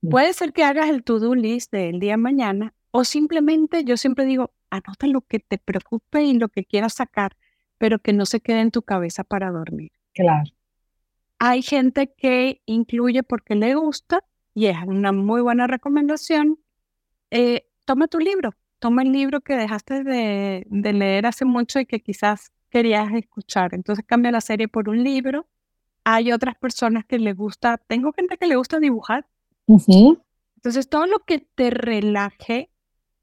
Puede 0.00 0.32
ser 0.32 0.52
que 0.52 0.64
hagas 0.64 0.90
el 0.90 1.04
to-do 1.04 1.34
list 1.36 1.72
del 1.72 2.00
día 2.00 2.12
de 2.12 2.16
mañana 2.16 2.74
o 2.90 3.04
simplemente, 3.04 3.84
yo 3.84 3.96
siempre 3.96 4.24
digo, 4.24 4.52
anota 4.70 5.06
lo 5.06 5.22
que 5.22 5.38
te 5.38 5.58
preocupe 5.58 6.24
y 6.24 6.34
lo 6.34 6.48
que 6.48 6.64
quieras 6.64 6.94
sacar, 6.94 7.36
pero 7.78 8.00
que 8.00 8.12
no 8.12 8.26
se 8.26 8.40
quede 8.40 8.60
en 8.60 8.70
tu 8.72 8.82
cabeza 8.82 9.22
para 9.22 9.50
dormir. 9.50 9.92
Claro. 10.14 10.50
Hay 11.38 11.62
gente 11.62 12.12
que 12.16 12.62
incluye 12.66 13.22
porque 13.22 13.54
le 13.54 13.74
gusta 13.74 14.24
y 14.54 14.66
es 14.66 14.76
una 14.86 15.12
muy 15.12 15.40
buena 15.40 15.66
recomendación. 15.66 16.58
Eh, 17.30 17.66
toma 17.84 18.06
tu 18.08 18.18
libro, 18.18 18.54
toma 18.78 19.02
el 19.02 19.12
libro 19.12 19.40
que 19.40 19.56
dejaste 19.56 20.04
de, 20.04 20.66
leer 20.70 21.26
hace 21.26 21.44
mucho 21.44 21.80
y 21.80 21.86
que 21.86 22.00
quizás 22.00 22.52
querías 22.70 23.12
escuchar. 23.12 23.74
Entonces 23.74 24.04
cambia 24.06 24.30
la 24.30 24.40
serie 24.40 24.68
por 24.68 24.88
un 24.88 25.02
libro. 25.02 25.48
Hay 26.04 26.32
otras 26.32 26.56
personas 26.56 27.04
que 27.04 27.18
le 27.18 27.32
gusta, 27.32 27.78
tengo 27.78 28.12
gente 28.12 28.36
que 28.36 28.46
le 28.46 28.56
gusta 28.56 28.78
dibujar. 28.78 29.26
Entonces 30.56 30.88
todo 30.88 31.06
lo 31.06 31.20
que 31.20 31.38
te 31.38 31.70
relaje 31.70 32.70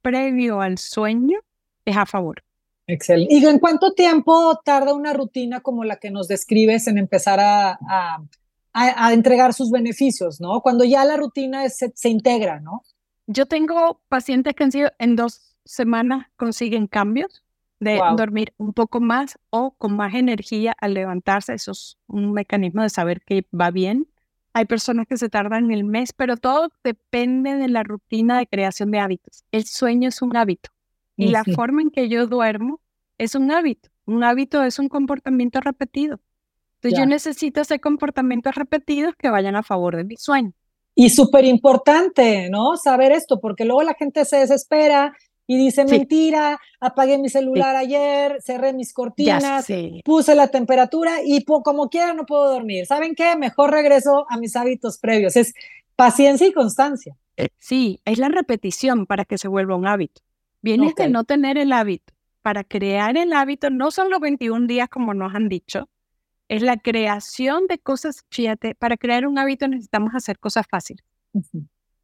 previo 0.02 0.62
al 0.62 0.78
sueño 0.78 1.40
es 1.86 1.98
a 1.98 2.06
favor. 2.06 2.44
Excelente. 2.90 3.36
¿Y 3.36 3.46
en 3.46 3.60
cuánto 3.60 3.94
tiempo 3.94 4.60
tarda 4.66 4.96
una 4.96 5.14
rutina 5.14 5.62
como 5.62 5.84
la 5.84 5.98
que 5.98 6.10
nos 6.10 6.28
describes 6.28 6.88
en 6.88 6.98
empezar 6.98 7.40
a, 7.40 7.78
a, 8.74 9.14
entregar 9.14 9.54
sus 9.54 9.70
beneficios, 9.70 10.42
¿no? 10.42 10.62
Cuando 10.62 10.84
ya 10.84 11.06
la 11.06 11.16
rutina 11.16 11.70
se, 11.70 12.10
integra, 12.10 12.60
¿no? 12.60 12.82
Yo 13.28 13.46
tengo 13.46 14.02
pacientes 14.10 14.56
que 14.56 14.64
han 14.64 14.72
sido 14.72 14.92
en 14.98 15.16
dos 15.16 15.56
semanas 15.66 16.26
consiguen 16.36 16.88
cambios 16.88 17.44
de 17.80 18.02
dormir 18.18 18.54
un 18.58 18.74
poco 18.74 19.00
más 19.00 19.38
o 19.52 19.76
con 19.78 19.96
más 19.96 20.16
energía 20.16 20.76
al 20.80 20.96
levantarse. 20.96 21.54
Eso 21.54 21.74
es 21.74 22.00
un 22.08 22.34
mecanismo 22.34 22.82
de 22.82 22.90
saber 22.90 23.22
que 23.22 23.46
va 23.54 23.70
bien. 23.70 24.08
Hay 24.54 24.66
personas 24.66 25.06
que 25.08 25.18
se 25.18 25.30
tardan 25.30 25.70
el 25.70 25.84
mes, 25.84 26.12
pero 26.12 26.38
todo 26.38 26.72
depende 26.84 27.54
de 27.54 27.68
la 27.68 27.84
rutina 27.84 28.40
de 28.40 28.48
creación 28.48 28.90
de 28.90 29.00
hábitos. 29.00 29.44
El 29.52 29.66
sueño 29.66 30.10
es 30.10 30.24
un 30.24 30.36
hábito 30.36 30.72
y 31.20 31.28
la 31.30 31.44
forma 31.44 31.82
en 31.82 31.90
que 31.90 32.08
yo 32.08 32.28
duermo 32.28 32.80
es 33.18 33.36
un 33.36 33.52
hábito. 33.52 33.90
Un 34.06 34.24
hábito 34.24 34.64
es 34.64 34.80
un 34.80 34.90
comportamiento 34.90 35.60
repetido. 35.60 36.20
Entonces 36.76 36.98
yo 36.98 37.06
necesito 37.06 37.62
ese 37.62 37.80
comportamientos 37.80 38.56
repetidos 38.56 39.14
que 39.18 39.30
vayan 39.30 39.58
a 39.58 39.64
favor 39.64 39.98
de 39.98 40.06
mi 40.06 40.16
sueño. 40.16 40.54
Y 40.96 41.10
súper 41.10 41.46
importante, 41.46 42.50
¿no? 42.50 42.78
Saber 42.78 43.12
esto, 43.12 43.40
porque 43.40 43.66
luego 43.66 43.84
la 43.84 43.94
gente 43.94 44.24
se 44.24 44.38
desespera 44.38 45.14
y 45.46 45.58
dice, 45.58 45.84
mentira, 45.84 46.60
apagué 46.80 47.18
mi 47.18 47.28
celular 47.28 47.76
ayer, 47.76 48.38
cerré 48.42 48.72
mis 48.72 48.94
cortinas, 48.94 49.66
puse 50.06 50.36
la 50.36 50.48
temperatura 50.48 51.18
y 51.26 51.44
como 51.44 51.90
quiera 51.90 52.14
no 52.14 52.26
puedo 52.26 52.54
dormir. 52.54 52.86
¿Saben 52.86 53.16
qué? 53.16 53.36
Mejor 53.36 53.72
regreso 53.72 54.26
a 54.30 54.38
mis 54.38 54.56
hábitos 54.56 55.00
previos. 55.00 55.36
Es 55.36 55.54
paciencia 55.96 56.48
y 56.48 56.54
constancia. 56.54 57.18
Eh, 57.36 57.50
sí, 57.58 58.00
es 58.06 58.20
la 58.20 58.30
repetición 58.30 59.06
para 59.06 59.26
que 59.26 59.38
se 59.38 59.48
vuelva 59.48 59.76
un 59.76 59.88
hábito. 59.88 60.22
Viene 60.62 60.94
de 60.96 61.10
no 61.10 61.24
tener 61.24 61.58
el 61.58 61.72
hábito. 61.72 62.14
Para 62.42 62.64
crear 62.64 63.18
el 63.18 63.34
hábito 63.34 63.70
no 63.70 63.92
son 63.92 64.10
los 64.10 64.20
21 64.20 64.68
días 64.68 64.90
como 64.90 65.14
nos 65.14 65.36
han 65.36 65.50
dicho, 65.50 65.90
es 66.48 66.62
la 66.62 66.78
creación 66.78 67.68
de 67.68 67.78
cosas, 67.80 68.26
fíjate, 68.32 68.76
para 68.76 68.98
crear 68.98 69.28
un 69.28 69.38
hábito 69.38 69.68
necesitamos 69.68 70.16
hacer 70.16 70.40
cosas 70.40 70.66
fáciles 70.70 71.06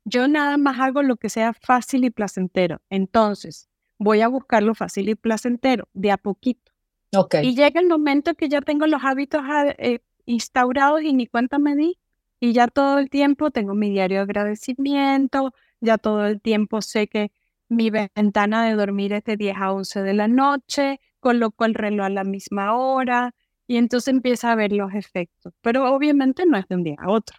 yo 0.05 0.27
nada 0.27 0.57
más 0.57 0.79
hago 0.79 1.01
lo 1.01 1.17
que 1.17 1.29
sea 1.29 1.53
fácil 1.53 2.05
y 2.05 2.11
placentero. 2.11 2.79
Entonces, 2.89 3.67
voy 3.97 4.21
a 4.21 4.27
buscar 4.27 4.63
lo 4.63 4.75
fácil 4.75 5.09
y 5.09 5.15
placentero 5.15 5.89
de 5.93 6.11
a 6.11 6.17
poquito. 6.17 6.71
Okay. 7.13 7.47
Y 7.47 7.55
llega 7.55 7.81
el 7.81 7.87
momento 7.87 8.35
que 8.35 8.47
ya 8.47 8.61
tengo 8.61 8.85
los 8.87 9.03
hábitos 9.03 9.41
ah, 9.43 9.73
eh, 9.77 9.99
instaurados 10.25 11.01
y 11.01 11.13
ni 11.13 11.27
cuenta 11.27 11.57
me 11.59 11.75
di. 11.75 11.97
Y 12.39 12.53
ya 12.53 12.67
todo 12.67 12.99
el 12.99 13.09
tiempo 13.09 13.49
tengo 13.49 13.73
mi 13.73 13.89
diario 13.89 14.17
de 14.17 14.23
agradecimiento, 14.23 15.53
ya 15.81 15.97
todo 15.97 16.25
el 16.27 16.39
tiempo 16.39 16.81
sé 16.81 17.07
que 17.07 17.31
mi 17.69 17.89
ventana 17.89 18.65
de 18.65 18.75
dormir 18.75 19.13
es 19.13 19.23
de 19.23 19.37
10 19.37 19.55
a 19.57 19.73
11 19.73 20.01
de 20.01 20.13
la 20.13 20.27
noche, 20.27 20.99
coloco 21.19 21.65
el 21.65 21.73
reloj 21.73 22.05
a 22.05 22.09
la 22.09 22.23
misma 22.23 22.77
hora 22.77 23.33
y 23.67 23.77
entonces 23.77 24.13
empieza 24.13 24.51
a 24.51 24.55
ver 24.55 24.71
los 24.71 24.93
efectos. 24.93 25.53
Pero 25.61 25.93
obviamente 25.93 26.45
no 26.45 26.57
es 26.57 26.67
de 26.67 26.75
un 26.75 26.83
día 26.83 26.97
a 26.99 27.09
otro. 27.09 27.37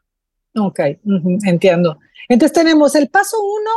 Ok, 0.58 0.80
entiendo. 1.44 1.98
Entonces 2.28 2.54
tenemos 2.54 2.94
el 2.94 3.08
paso 3.08 3.36
uno, 3.38 3.70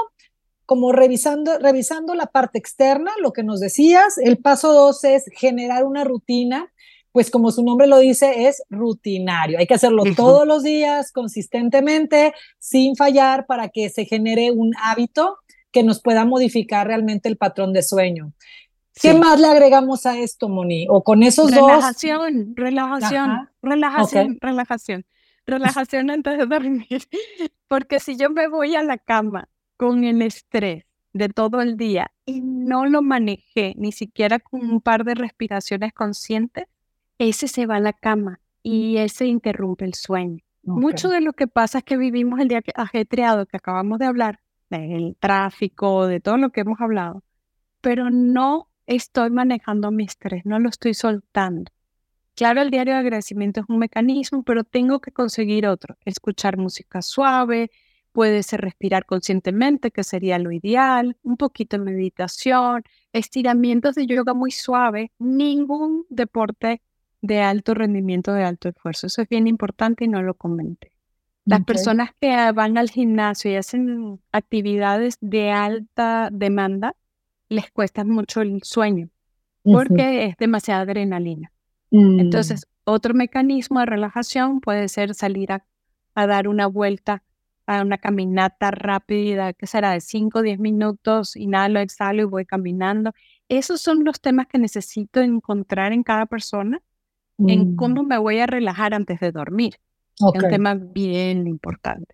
como 0.66 0.92
revisando, 0.92 1.60
revisando 1.60 2.16
la 2.16 2.28
parte 2.28 2.58
externa, 2.58 3.12
lo 3.22 3.34
que 3.34 3.44
nos 3.44 3.60
decías. 3.60 4.18
El 4.18 4.38
paso 4.38 4.74
dos 4.74 5.04
es 5.04 5.26
generar 5.36 5.84
una 5.84 6.04
rutina, 6.04 6.72
pues 7.12 7.30
como 7.30 7.52
su 7.52 7.64
nombre 7.64 7.88
lo 7.88 8.00
dice, 8.00 8.48
es 8.48 8.64
rutinario. 8.70 9.60
Hay 9.60 9.68
que 9.68 9.74
hacerlo 9.74 10.04
todos 10.16 10.48
los 10.48 10.64
días, 10.64 11.12
consistentemente, 11.12 12.34
sin 12.60 12.96
fallar, 12.96 13.46
para 13.46 13.70
que 13.70 13.90
se 13.90 14.06
genere 14.06 14.52
un 14.52 14.72
hábito 14.82 15.38
que 15.72 15.84
nos 15.84 16.02
pueda 16.02 16.26
modificar 16.26 16.88
realmente 16.88 17.30
el 17.30 17.38
patrón 17.38 17.74
de 17.74 17.84
sueño. 17.84 18.34
¿Qué 19.02 19.14
más 19.14 19.40
le 19.40 19.48
agregamos 19.48 20.06
a 20.06 20.18
esto, 20.20 20.50
Moni? 20.50 20.88
O 20.90 21.04
con 21.04 21.24
esos 21.24 21.52
dos. 21.52 21.68
Relajación, 21.68 22.54
relajación, 22.56 23.50
relajación, 23.62 24.38
relajación 24.42 25.06
relajación 25.50 26.10
antes 26.10 26.38
de 26.38 26.46
dormir, 26.46 26.88
porque 27.68 28.00
si 28.00 28.16
yo 28.16 28.30
me 28.30 28.48
voy 28.48 28.76
a 28.76 28.84
la 28.84 28.98
cama 28.98 29.50
con 29.76 30.04
el 30.04 30.22
estrés 30.22 30.86
de 31.14 31.30
todo 31.30 31.62
el 31.62 31.76
día 31.76 32.12
y 32.26 32.42
no 32.42 32.86
lo 32.86 33.02
manejé 33.02 33.74
ni 33.78 33.92
siquiera 33.92 34.40
con 34.40 34.62
un 34.62 34.82
par 34.82 35.04
de 35.04 35.16
respiraciones 35.16 35.94
conscientes, 35.94 36.66
ese 37.18 37.48
se 37.48 37.66
va 37.66 37.78
a 37.78 37.82
la 37.82 37.94
cama 37.94 38.40
y 38.64 38.98
ese 38.98 39.26
interrumpe 39.26 39.86
el 39.86 39.96
sueño. 39.96 40.40
Mucho 40.64 41.10
de 41.10 41.22
lo 41.22 41.34
que 41.34 41.48
pasa 41.48 41.80
es 41.80 41.84
que 41.84 41.98
vivimos 41.98 42.40
el 42.40 42.48
día 42.48 42.62
ajetreado 42.76 43.46
que 43.48 43.58
acabamos 43.58 43.98
de 43.98 44.06
hablar, 44.06 44.40
del 44.70 45.16
tráfico, 45.20 46.08
de 46.08 46.20
todo 46.20 46.38
lo 46.38 46.52
que 46.52 46.62
hemos 46.62 46.80
hablado, 46.82 47.24
pero 47.82 48.10
no 48.10 48.70
estoy 48.88 49.30
manejando 49.30 49.92
mi 49.92 50.06
estrés, 50.06 50.46
no 50.46 50.60
lo 50.60 50.70
estoy 50.70 50.94
soltando. 50.94 51.72
Claro, 52.36 52.62
el 52.62 52.72
diario 52.72 52.94
de 52.94 53.00
agradecimiento 53.02 53.62
es 53.62 53.66
un 53.70 53.80
mecanismo, 53.80 54.44
pero 54.44 54.64
tengo 54.64 55.02
que 55.02 55.12
conseguir 55.12 55.68
otro. 55.68 55.98
Escuchar 56.06 56.58
música 56.58 57.02
suave, 57.02 57.70
puede 58.12 58.44
ser 58.44 58.62
respirar 58.62 59.06
conscientemente, 59.06 59.92
que 59.92 60.04
sería 60.04 60.40
lo 60.40 60.52
ideal, 60.52 61.18
un 61.24 61.38
poquito 61.38 61.78
de 61.78 61.84
meditación, 61.84 62.84
estiramientos 63.14 63.96
de 63.96 64.08
yoga 64.08 64.34
muy 64.34 64.52
suave, 64.52 65.12
ningún 65.20 66.06
deporte 66.10 66.82
de 67.22 67.42
alto 67.42 67.74
rendimiento, 67.74 68.34
de 68.34 68.44
alto 68.44 68.70
esfuerzo. 68.70 69.08
Eso 69.08 69.22
es 69.22 69.30
bien 69.30 69.48
importante 69.48 70.06
y 70.06 70.08
no 70.08 70.22
lo 70.22 70.34
comenté. 70.34 70.99
Las 71.50 71.66
personas 71.66 72.12
que 72.20 72.52
van 72.52 72.78
al 72.78 72.90
gimnasio 72.90 73.52
y 73.52 73.56
hacen 73.56 74.20
actividades 74.32 75.18
de 75.22 75.52
alta 75.52 76.30
demanda, 76.32 76.96
les 77.50 77.72
cuesta 77.72 78.04
mucho 78.04 78.42
el 78.42 78.62
sueño 78.64 79.10
porque 79.64 80.26
es 80.26 80.38
demasiada 80.38 80.82
adrenalina. 80.82 81.52
Mm. 81.92 82.20
Entonces, 82.20 82.68
otro 82.84 83.14
mecanismo 83.14 83.80
de 83.80 83.86
relajación 83.86 84.62
puede 84.62 84.88
ser 84.90 85.14
salir 85.14 85.52
a, 85.52 85.66
dar 86.16 86.48
una 86.48 86.68
vuelta, 86.68 87.24
a 87.66 87.82
una 87.82 87.98
caminata 87.98 88.72
rápida, 88.72 89.54
que 89.54 89.68
será 89.68 89.92
de 89.92 90.02
5 90.02 90.40
o 90.40 90.42
10 90.42 90.60
minutos, 90.60 91.36
inhalo, 91.36 91.80
exhalo 91.80 92.24
y 92.24 92.26
voy 92.26 92.46
caminando. 92.46 93.14
Esos 93.48 93.82
son 93.82 94.04
los 94.04 94.20
temas 94.20 94.48
que 94.48 94.58
necesito 94.58 95.22
encontrar 95.22 95.94
en 95.94 96.04
cada 96.04 96.26
persona, 96.26 96.82
en 97.38 97.74
mm. 97.74 97.76
cómo 97.76 98.04
me 98.04 98.18
voy 98.18 98.40
a 98.40 98.48
relajar 98.48 98.94
antes 98.94 99.20
de 99.20 99.32
dormir. 99.32 99.76
Es 100.20 100.44
un 100.44 100.50
tema 100.50 100.76
bien 100.76 101.48
importante. 101.48 102.14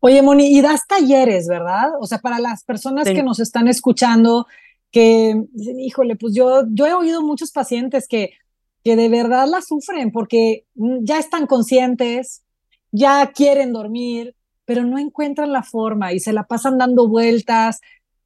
Oye, 0.00 0.20
Moni, 0.20 0.46
y 0.48 0.60
das 0.60 0.86
talleres, 0.86 1.46
¿verdad? 1.48 1.92
O 2.00 2.06
sea, 2.06 2.18
para 2.18 2.38
las 2.38 2.64
personas 2.64 3.06
que 3.06 3.22
nos 3.22 3.40
están 3.40 3.68
escuchando, 3.68 4.46
que 4.90 5.40
dicen, 5.52 5.80
híjole, 5.80 6.16
pues 6.16 6.34
yo, 6.34 6.64
yo 6.68 6.86
he 6.86 6.92
oído 6.92 7.22
muchos 7.22 7.52
pacientes 7.52 8.06
que, 8.06 8.32
que 8.82 8.96
de 8.96 9.08
verdad 9.08 9.48
la 9.48 9.62
sufren 9.62 10.12
porque 10.12 10.66
ya 10.74 11.18
están 11.18 11.46
conscientes, 11.46 12.42
ya 12.92 13.32
quieren 13.32 13.72
dormir, 13.72 14.34
pero 14.66 14.84
no 14.84 14.98
encuentran 14.98 15.52
la 15.52 15.62
forma 15.62 16.12
y 16.12 16.20
se 16.20 16.32
la 16.32 16.44
pasan 16.44 16.76
dando 16.76 17.08
vueltas. 17.08 17.80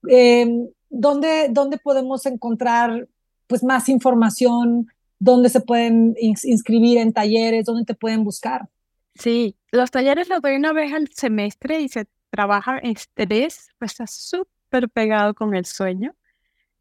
Em, 0.09 0.69
¿dónde, 0.91 1.49
¿Dónde 1.51 1.79
podemos 1.79 2.27
encontrar 2.27 3.09
pues 3.47 3.63
más 3.63 3.89
información? 3.89 4.89
¿Dónde 5.19 5.49
se 5.49 5.61
pueden 5.61 6.17
inscribir 6.19 6.99
en 6.99 7.13
talleres? 7.13 7.67
¿Dónde 7.67 7.85
te 7.85 7.95
pueden 7.95 8.25
buscar? 8.25 8.69
Sí, 9.15 9.57
los 9.73 9.91
talleres 9.91 10.29
los 10.29 10.41
doy 10.41 10.57
una 10.57 10.73
vez 10.73 10.93
al 10.93 11.09
semestre 11.09 11.81
y 11.81 11.89
se 11.89 12.07
trabaja 12.31 12.79
estrés, 12.79 13.71
pues 13.79 13.93
está 13.93 14.07
súper 14.07 14.89
pegado 14.89 15.35
con 15.35 15.55
el 15.55 15.65
sueño. 15.65 16.15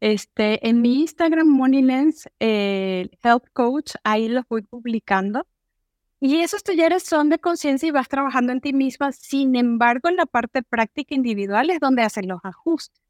Este, 0.00 0.66
en 0.68 0.80
mi 0.80 1.00
Instagram, 1.00 1.48
MoneyLens 1.48 2.28
eh, 2.38 3.10
Health 3.22 3.48
Coach, 3.52 3.94
ahí 4.04 4.28
los 4.28 4.46
voy 4.48 4.62
publicando. 4.62 5.46
Y 6.20 6.40
esos 6.40 6.62
talleres 6.62 7.04
son 7.04 7.28
de 7.28 7.38
conciencia 7.38 7.88
y 7.88 7.92
vas 7.92 8.08
trabajando 8.08 8.52
en 8.52 8.60
ti 8.60 8.72
misma. 8.72 9.12
Sin 9.12 9.54
embargo, 9.56 10.08
en 10.08 10.16
la 10.16 10.26
parte 10.26 10.62
práctica 10.62 11.14
individual 11.14 11.70
es 11.70 11.80
donde 11.80 12.02
hacen 12.02 12.28
los 12.28 12.40
ajustes. 12.42 13.00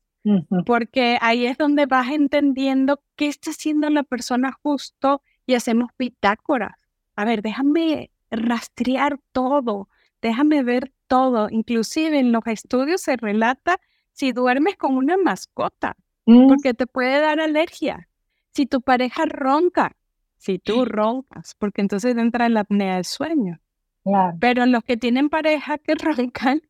Porque 0.66 1.16
ahí 1.22 1.46
es 1.46 1.56
donde 1.56 1.86
vas 1.86 2.10
entendiendo 2.10 3.02
qué 3.16 3.28
está 3.28 3.50
haciendo 3.50 3.88
la 3.88 4.02
persona 4.02 4.52
justo 4.62 5.22
y 5.46 5.54
hacemos 5.54 5.90
bitácoras. 5.98 6.76
A 7.16 7.24
ver, 7.24 7.40
déjame 7.40 8.10
rastrear 8.30 9.20
todo, 9.32 9.88
déjame 10.22 10.62
ver 10.62 10.92
todo. 11.06 11.48
Inclusive 11.50 12.18
en 12.18 12.32
los 12.32 12.46
estudios 12.46 13.00
se 13.00 13.16
relata 13.16 13.80
si 14.12 14.32
duermes 14.32 14.76
con 14.76 14.96
una 14.96 15.16
mascota. 15.16 15.96
Mm. 16.28 16.46
porque 16.46 16.74
te 16.74 16.86
puede 16.86 17.20
dar 17.22 17.40
alergia. 17.40 18.06
Si 18.52 18.66
tu 18.66 18.82
pareja 18.82 19.24
ronca, 19.24 19.96
si 20.36 20.58
tú 20.58 20.84
roncas, 20.84 21.56
porque 21.58 21.80
entonces 21.80 22.14
entra 22.18 22.50
la 22.50 22.60
apnea 22.60 22.96
del 22.96 23.06
sueño. 23.06 23.60
Claro. 24.04 24.36
Pero 24.38 24.66
los 24.66 24.84
que 24.84 24.98
tienen 24.98 25.30
pareja 25.30 25.78
que 25.78 25.94
roncan, 25.94 26.60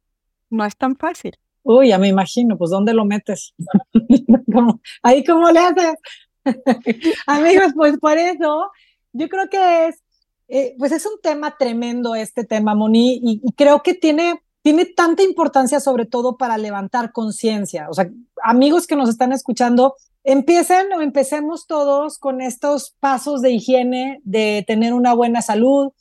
no 0.48 0.64
es 0.64 0.76
tan 0.76 0.94
fácil. 0.94 1.36
Uy, 1.64 1.88
ya 1.88 1.98
me 1.98 2.06
imagino, 2.06 2.56
pues 2.56 2.70
¿dónde 2.70 2.94
lo 2.94 3.04
metes? 3.04 3.52
Ahí 5.02 5.24
cómo 5.24 5.50
le 5.50 5.58
haces. 5.58 5.96
Amigos, 7.26 7.72
pues 7.74 7.98
por 7.98 8.16
eso, 8.16 8.70
yo 9.12 9.28
creo 9.28 9.48
que 9.50 9.88
es, 9.88 10.04
eh, 10.48 10.74
pues 10.78 10.92
es 10.92 11.06
un 11.06 11.20
tema 11.22 11.56
tremendo 11.58 12.14
este 12.14 12.44
tema, 12.44 12.74
Moni, 12.74 13.20
y 13.22 13.52
creo 13.52 13.82
que 13.82 13.94
tiene 13.94 14.40
tiene 14.62 14.84
tanta 14.84 15.22
importancia 15.22 15.80
sobre 15.80 16.04
todo 16.04 16.36
para 16.36 16.58
levantar 16.58 17.12
conciencia. 17.12 17.88
O 17.88 17.94
sea, 17.94 18.10
amigos 18.42 18.86
que 18.86 18.96
nos 18.96 19.08
están 19.08 19.32
escuchando, 19.32 19.94
empiecen 20.24 20.92
o 20.92 21.00
empecemos 21.00 21.66
todos 21.66 22.18
con 22.18 22.40
estos 22.40 22.94
pasos 23.00 23.40
de 23.40 23.52
higiene, 23.52 24.20
de 24.24 24.64
tener 24.66 24.92
una 24.92 25.14
buena 25.14 25.42
salud, 25.42 25.92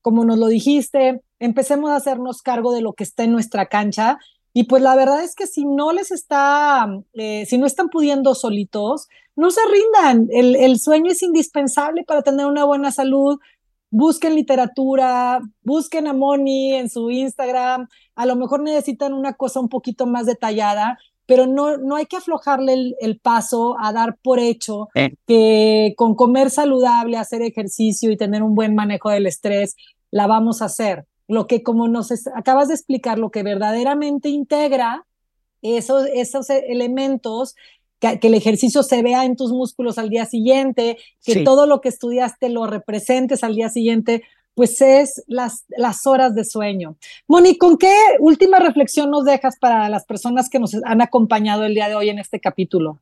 como 0.00 0.24
nos 0.24 0.38
lo 0.38 0.46
dijiste, 0.46 1.22
empecemos 1.38 1.90
a 1.90 1.96
hacernos 1.96 2.40
cargo 2.40 2.72
de 2.72 2.82
lo 2.82 2.94
que 2.94 3.04
está 3.04 3.24
en 3.24 3.32
nuestra 3.32 3.66
cancha. 3.66 4.18
Y 4.52 4.64
pues 4.64 4.82
la 4.82 4.94
verdad 4.94 5.22
es 5.22 5.34
que 5.34 5.46
si 5.46 5.64
no 5.64 5.92
les 5.92 6.10
está, 6.10 6.88
eh, 7.14 7.44
si 7.46 7.58
no 7.58 7.66
están 7.66 7.88
pudiendo 7.88 8.34
solitos, 8.34 9.08
no 9.36 9.50
se 9.50 9.60
rindan. 9.70 10.28
El, 10.30 10.56
el 10.56 10.78
sueño 10.78 11.10
es 11.10 11.22
indispensable 11.22 12.04
para 12.04 12.22
tener 12.22 12.46
una 12.46 12.64
buena 12.64 12.92
salud, 12.92 13.38
busquen 13.94 14.34
literatura, 14.34 15.40
busquen 15.62 16.08
a 16.08 16.12
Moni 16.12 16.74
en 16.74 16.90
su 16.90 17.10
Instagram, 17.10 17.86
a 18.16 18.26
lo 18.26 18.34
mejor 18.34 18.60
necesitan 18.60 19.12
una 19.12 19.34
cosa 19.34 19.60
un 19.60 19.68
poquito 19.68 20.04
más 20.04 20.26
detallada, 20.26 20.98
pero 21.26 21.46
no, 21.46 21.76
no 21.76 21.94
hay 21.94 22.06
que 22.06 22.16
aflojarle 22.16 22.96
el, 23.00 23.20
paso 23.20 23.76
a 23.80 23.92
dar 23.92 24.18
por 24.20 24.40
hecho 24.40 24.88
que 25.28 25.94
con 25.96 26.16
comer 26.16 26.50
saludable, 26.50 27.16
hacer 27.16 27.42
ejercicio 27.42 28.10
y 28.10 28.16
tener 28.16 28.42
un 28.42 28.56
buen 28.56 28.74
manejo 28.74 29.10
del 29.10 29.26
estrés, 29.26 29.76
la 30.10 30.26
vamos 30.26 30.60
a 30.60 30.64
hacer. 30.64 31.06
Lo 31.28 31.46
que 31.46 31.62
como 31.62 31.86
nos 31.86 32.10
acabas 32.34 32.68
de 32.68 32.74
explicar, 32.74 33.20
lo 33.20 33.30
que 33.30 33.44
verdaderamente 33.44 34.28
integra 34.28 35.06
esos, 35.62 36.06
esos 36.12 36.50
elementos 36.50 37.54
que, 38.20 38.26
el 38.26 38.34
ejercicio 38.34 38.82
se 38.82 39.02
vea 39.02 39.24
en 39.24 39.36
tus 39.36 39.50
músculos 39.52 39.98
al 39.98 40.10
día 40.10 40.26
siguiente, 40.26 40.98
que 41.24 41.42
todo 41.42 41.66
lo 41.66 41.80
que 41.80 41.88
estudiaste 41.88 42.48
lo 42.48 42.66
representes 42.66 43.42
al 43.42 43.54
día 43.54 43.68
siguiente, 43.68 44.22
pues 44.54 44.80
es 44.80 45.24
las, 45.26 45.64
las 45.76 46.06
horas 46.06 46.34
de 46.34 46.44
sueño. 46.44 46.96
Moni, 47.26 47.56
¿con 47.56 47.76
qué 47.76 47.94
última 48.20 48.58
reflexión 48.58 49.10
nos 49.10 49.24
dejas 49.24 49.56
para 49.58 49.88
las 49.88 50.04
personas 50.04 50.48
que 50.48 50.58
nos 50.58 50.74
han 50.84 51.00
acompañado 51.00 51.64
el 51.64 51.74
día 51.74 51.88
de 51.88 51.94
hoy 51.94 52.10
en 52.10 52.18
este 52.18 52.40
capítulo? 52.40 53.00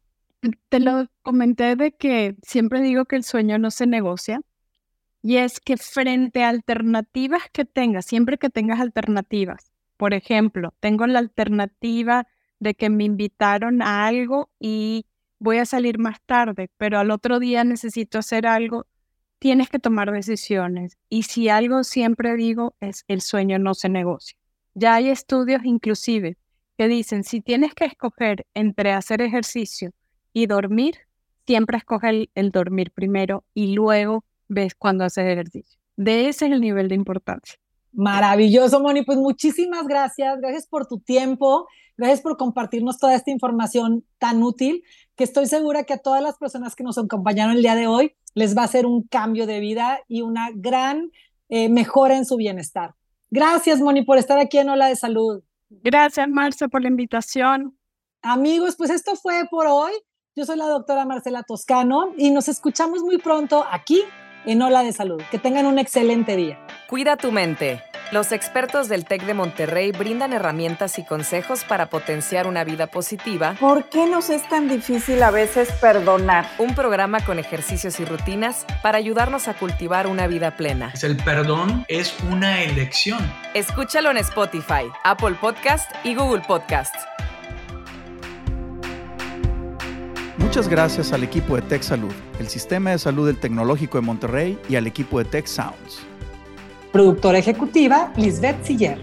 Te 0.68 0.80
lo 0.80 1.06
comenté 1.22 1.76
de 1.76 1.92
que 1.92 2.36
siempre 2.42 2.80
digo 2.80 3.04
que 3.04 3.16
el 3.16 3.24
sueño 3.24 3.58
no 3.58 3.70
se 3.70 3.86
negocia. 3.86 4.40
Y 5.24 5.36
es 5.36 5.60
que 5.60 5.76
frente 5.76 6.42
a 6.42 6.48
alternativas 6.48 7.42
que 7.52 7.64
tengas, 7.64 8.06
siempre 8.06 8.38
que 8.38 8.50
tengas 8.50 8.80
alternativas, 8.80 9.70
por 9.96 10.14
ejemplo, 10.14 10.74
tengo 10.80 11.06
la 11.06 11.20
alternativa 11.20 12.26
de 12.62 12.74
que 12.74 12.90
me 12.90 13.02
invitaron 13.02 13.82
a 13.82 14.06
algo 14.06 14.48
y 14.60 15.04
voy 15.40 15.58
a 15.58 15.66
salir 15.66 15.98
más 15.98 16.20
tarde, 16.24 16.70
pero 16.76 17.00
al 17.00 17.10
otro 17.10 17.40
día 17.40 17.64
necesito 17.64 18.20
hacer 18.20 18.46
algo, 18.46 18.86
tienes 19.40 19.68
que 19.68 19.80
tomar 19.80 20.12
decisiones. 20.12 20.96
Y 21.08 21.24
si 21.24 21.48
algo 21.48 21.82
siempre 21.82 22.36
digo 22.36 22.76
es 22.78 23.04
el 23.08 23.20
sueño 23.20 23.58
no 23.58 23.74
se 23.74 23.88
negocia. 23.88 24.38
Ya 24.74 24.94
hay 24.94 25.08
estudios 25.08 25.64
inclusive 25.64 26.36
que 26.78 26.86
dicen, 26.86 27.24
si 27.24 27.40
tienes 27.40 27.74
que 27.74 27.84
escoger 27.84 28.46
entre 28.54 28.92
hacer 28.92 29.22
ejercicio 29.22 29.90
y 30.32 30.46
dormir, 30.46 30.98
siempre 31.44 31.78
escoge 31.78 32.28
el, 32.32 32.50
dormir 32.52 32.92
primero 32.92 33.42
y 33.54 33.74
luego 33.74 34.24
ves 34.46 34.76
cuando 34.76 35.02
haces 35.02 35.26
ejercicio. 35.26 35.80
De 35.96 36.28
ese 36.28 36.46
es 36.46 36.52
el 36.52 36.60
nivel 36.60 36.86
de 36.86 36.94
importancia. 36.94 37.58
Maravilloso, 37.92 38.80
Moni. 38.80 39.02
Pues 39.02 39.18
muchísimas 39.18 39.86
gracias. 39.86 40.40
Gracias 40.40 40.66
por 40.66 40.86
tu 40.86 40.98
tiempo. 40.98 41.68
Gracias 41.96 42.20
por 42.20 42.36
compartirnos 42.36 42.98
toda 42.98 43.14
esta 43.14 43.30
información 43.30 44.04
tan 44.18 44.42
útil 44.42 44.82
que 45.14 45.24
estoy 45.24 45.46
segura 45.46 45.84
que 45.84 45.92
a 45.94 45.98
todas 45.98 46.22
las 46.22 46.38
personas 46.38 46.74
que 46.74 46.84
nos 46.84 46.96
acompañaron 46.98 47.56
el 47.56 47.62
día 47.62 47.74
de 47.74 47.86
hoy 47.86 48.14
les 48.34 48.56
va 48.56 48.62
a 48.62 48.64
hacer 48.64 48.86
un 48.86 49.02
cambio 49.02 49.46
de 49.46 49.60
vida 49.60 50.00
y 50.08 50.22
una 50.22 50.48
gran 50.54 51.10
eh, 51.48 51.68
mejora 51.68 52.16
en 52.16 52.24
su 52.24 52.36
bienestar. 52.36 52.94
Gracias, 53.30 53.80
Moni, 53.80 54.02
por 54.02 54.18
estar 54.18 54.38
aquí 54.38 54.58
en 54.58 54.70
Hola 54.70 54.88
de 54.88 54.96
Salud. 54.96 55.42
Gracias, 55.68 56.28
Marcia, 56.28 56.68
por 56.68 56.82
la 56.82 56.88
invitación. 56.88 57.76
Amigos, 58.22 58.76
pues 58.76 58.90
esto 58.90 59.16
fue 59.16 59.46
por 59.50 59.66
hoy. 59.66 59.92
Yo 60.34 60.46
soy 60.46 60.56
la 60.56 60.66
doctora 60.66 61.04
Marcela 61.04 61.42
Toscano 61.42 62.14
y 62.16 62.30
nos 62.30 62.48
escuchamos 62.48 63.02
muy 63.02 63.18
pronto 63.18 63.66
aquí 63.70 64.02
en 64.46 64.62
Ola 64.62 64.82
de 64.82 64.92
Salud. 64.92 65.22
Que 65.30 65.38
tengan 65.38 65.66
un 65.66 65.78
excelente 65.78 66.36
día. 66.36 66.58
Cuida 66.88 67.16
tu 67.16 67.32
mente. 67.32 67.82
Los 68.12 68.30
expertos 68.30 68.90
del 68.90 69.06
TEC 69.06 69.24
de 69.24 69.32
Monterrey 69.32 69.90
brindan 69.90 70.34
herramientas 70.34 70.98
y 70.98 71.04
consejos 71.04 71.64
para 71.64 71.88
potenciar 71.88 72.46
una 72.46 72.62
vida 72.62 72.86
positiva. 72.86 73.56
¿Por 73.58 73.88
qué 73.88 74.06
nos 74.06 74.28
es 74.28 74.46
tan 74.50 74.68
difícil 74.68 75.22
a 75.22 75.30
veces 75.30 75.72
perdonar? 75.80 76.46
Un 76.58 76.74
programa 76.74 77.24
con 77.24 77.38
ejercicios 77.38 77.98
y 78.00 78.04
rutinas 78.04 78.66
para 78.82 78.98
ayudarnos 78.98 79.48
a 79.48 79.54
cultivar 79.54 80.06
una 80.06 80.26
vida 80.26 80.58
plena. 80.58 80.92
El 81.02 81.16
perdón 81.16 81.86
es 81.88 82.14
una 82.30 82.62
elección. 82.62 83.18
Escúchalo 83.54 84.10
en 84.10 84.18
Spotify, 84.18 84.90
Apple 85.04 85.36
Podcast 85.40 85.90
y 86.04 86.14
Google 86.14 86.42
Podcast. 86.46 86.94
Muchas 90.52 90.68
gracias 90.68 91.14
al 91.14 91.22
equipo 91.22 91.56
de 91.56 91.62
Tech 91.62 91.80
Salud, 91.80 92.12
el 92.38 92.46
sistema 92.46 92.90
de 92.90 92.98
salud 92.98 93.26
del 93.26 93.38
Tecnológico 93.38 93.96
de 93.96 94.02
Monterrey 94.02 94.58
y 94.68 94.76
al 94.76 94.86
equipo 94.86 95.18
de 95.18 95.24
Tech 95.24 95.46
Sounds. 95.46 96.02
Productora 96.92 97.38
ejecutiva, 97.38 98.12
Lisbeth 98.18 98.62
Siller. 98.62 99.00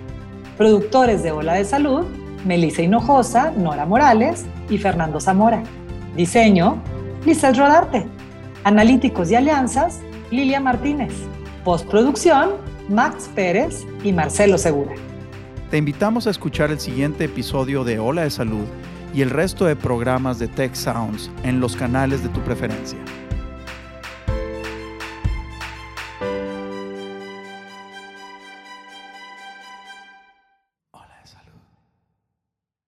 Productores 0.59 1.23
de 1.23 1.31
Ola 1.31 1.55
de 1.55 1.65
Salud, 1.65 2.05
Melissa 2.45 2.83
Hinojosa, 2.83 3.49
Nora 3.49 3.87
Morales 3.87 4.45
y 4.69 4.77
Fernando 4.77 5.19
Zamora. 5.19 5.63
Diseño, 6.15 6.83
Lizeth 7.25 7.57
Rodarte. 7.57 8.05
Analíticos 8.63 9.31
y 9.31 9.35
alianzas, 9.35 10.01
Lilia 10.29 10.59
Martínez. 10.59 11.13
Postproducción, 11.63 12.51
Max 12.89 13.27
Pérez 13.33 13.87
y 14.03 14.13
Marcelo 14.13 14.59
Segura. 14.59 14.93
Te 15.71 15.77
invitamos 15.77 16.27
a 16.27 16.29
escuchar 16.29 16.69
el 16.69 16.79
siguiente 16.79 17.23
episodio 17.23 17.83
de 17.83 17.97
Ola 17.97 18.21
de 18.21 18.29
Salud 18.29 18.65
y 19.13 19.21
el 19.21 19.29
resto 19.29 19.65
de 19.65 19.75
programas 19.75 20.39
de 20.39 20.47
Tech 20.47 20.75
Sounds 20.75 21.31
en 21.43 21.59
los 21.59 21.75
canales 21.75 22.23
de 22.23 22.29
tu 22.29 22.41
preferencia. 22.41 22.99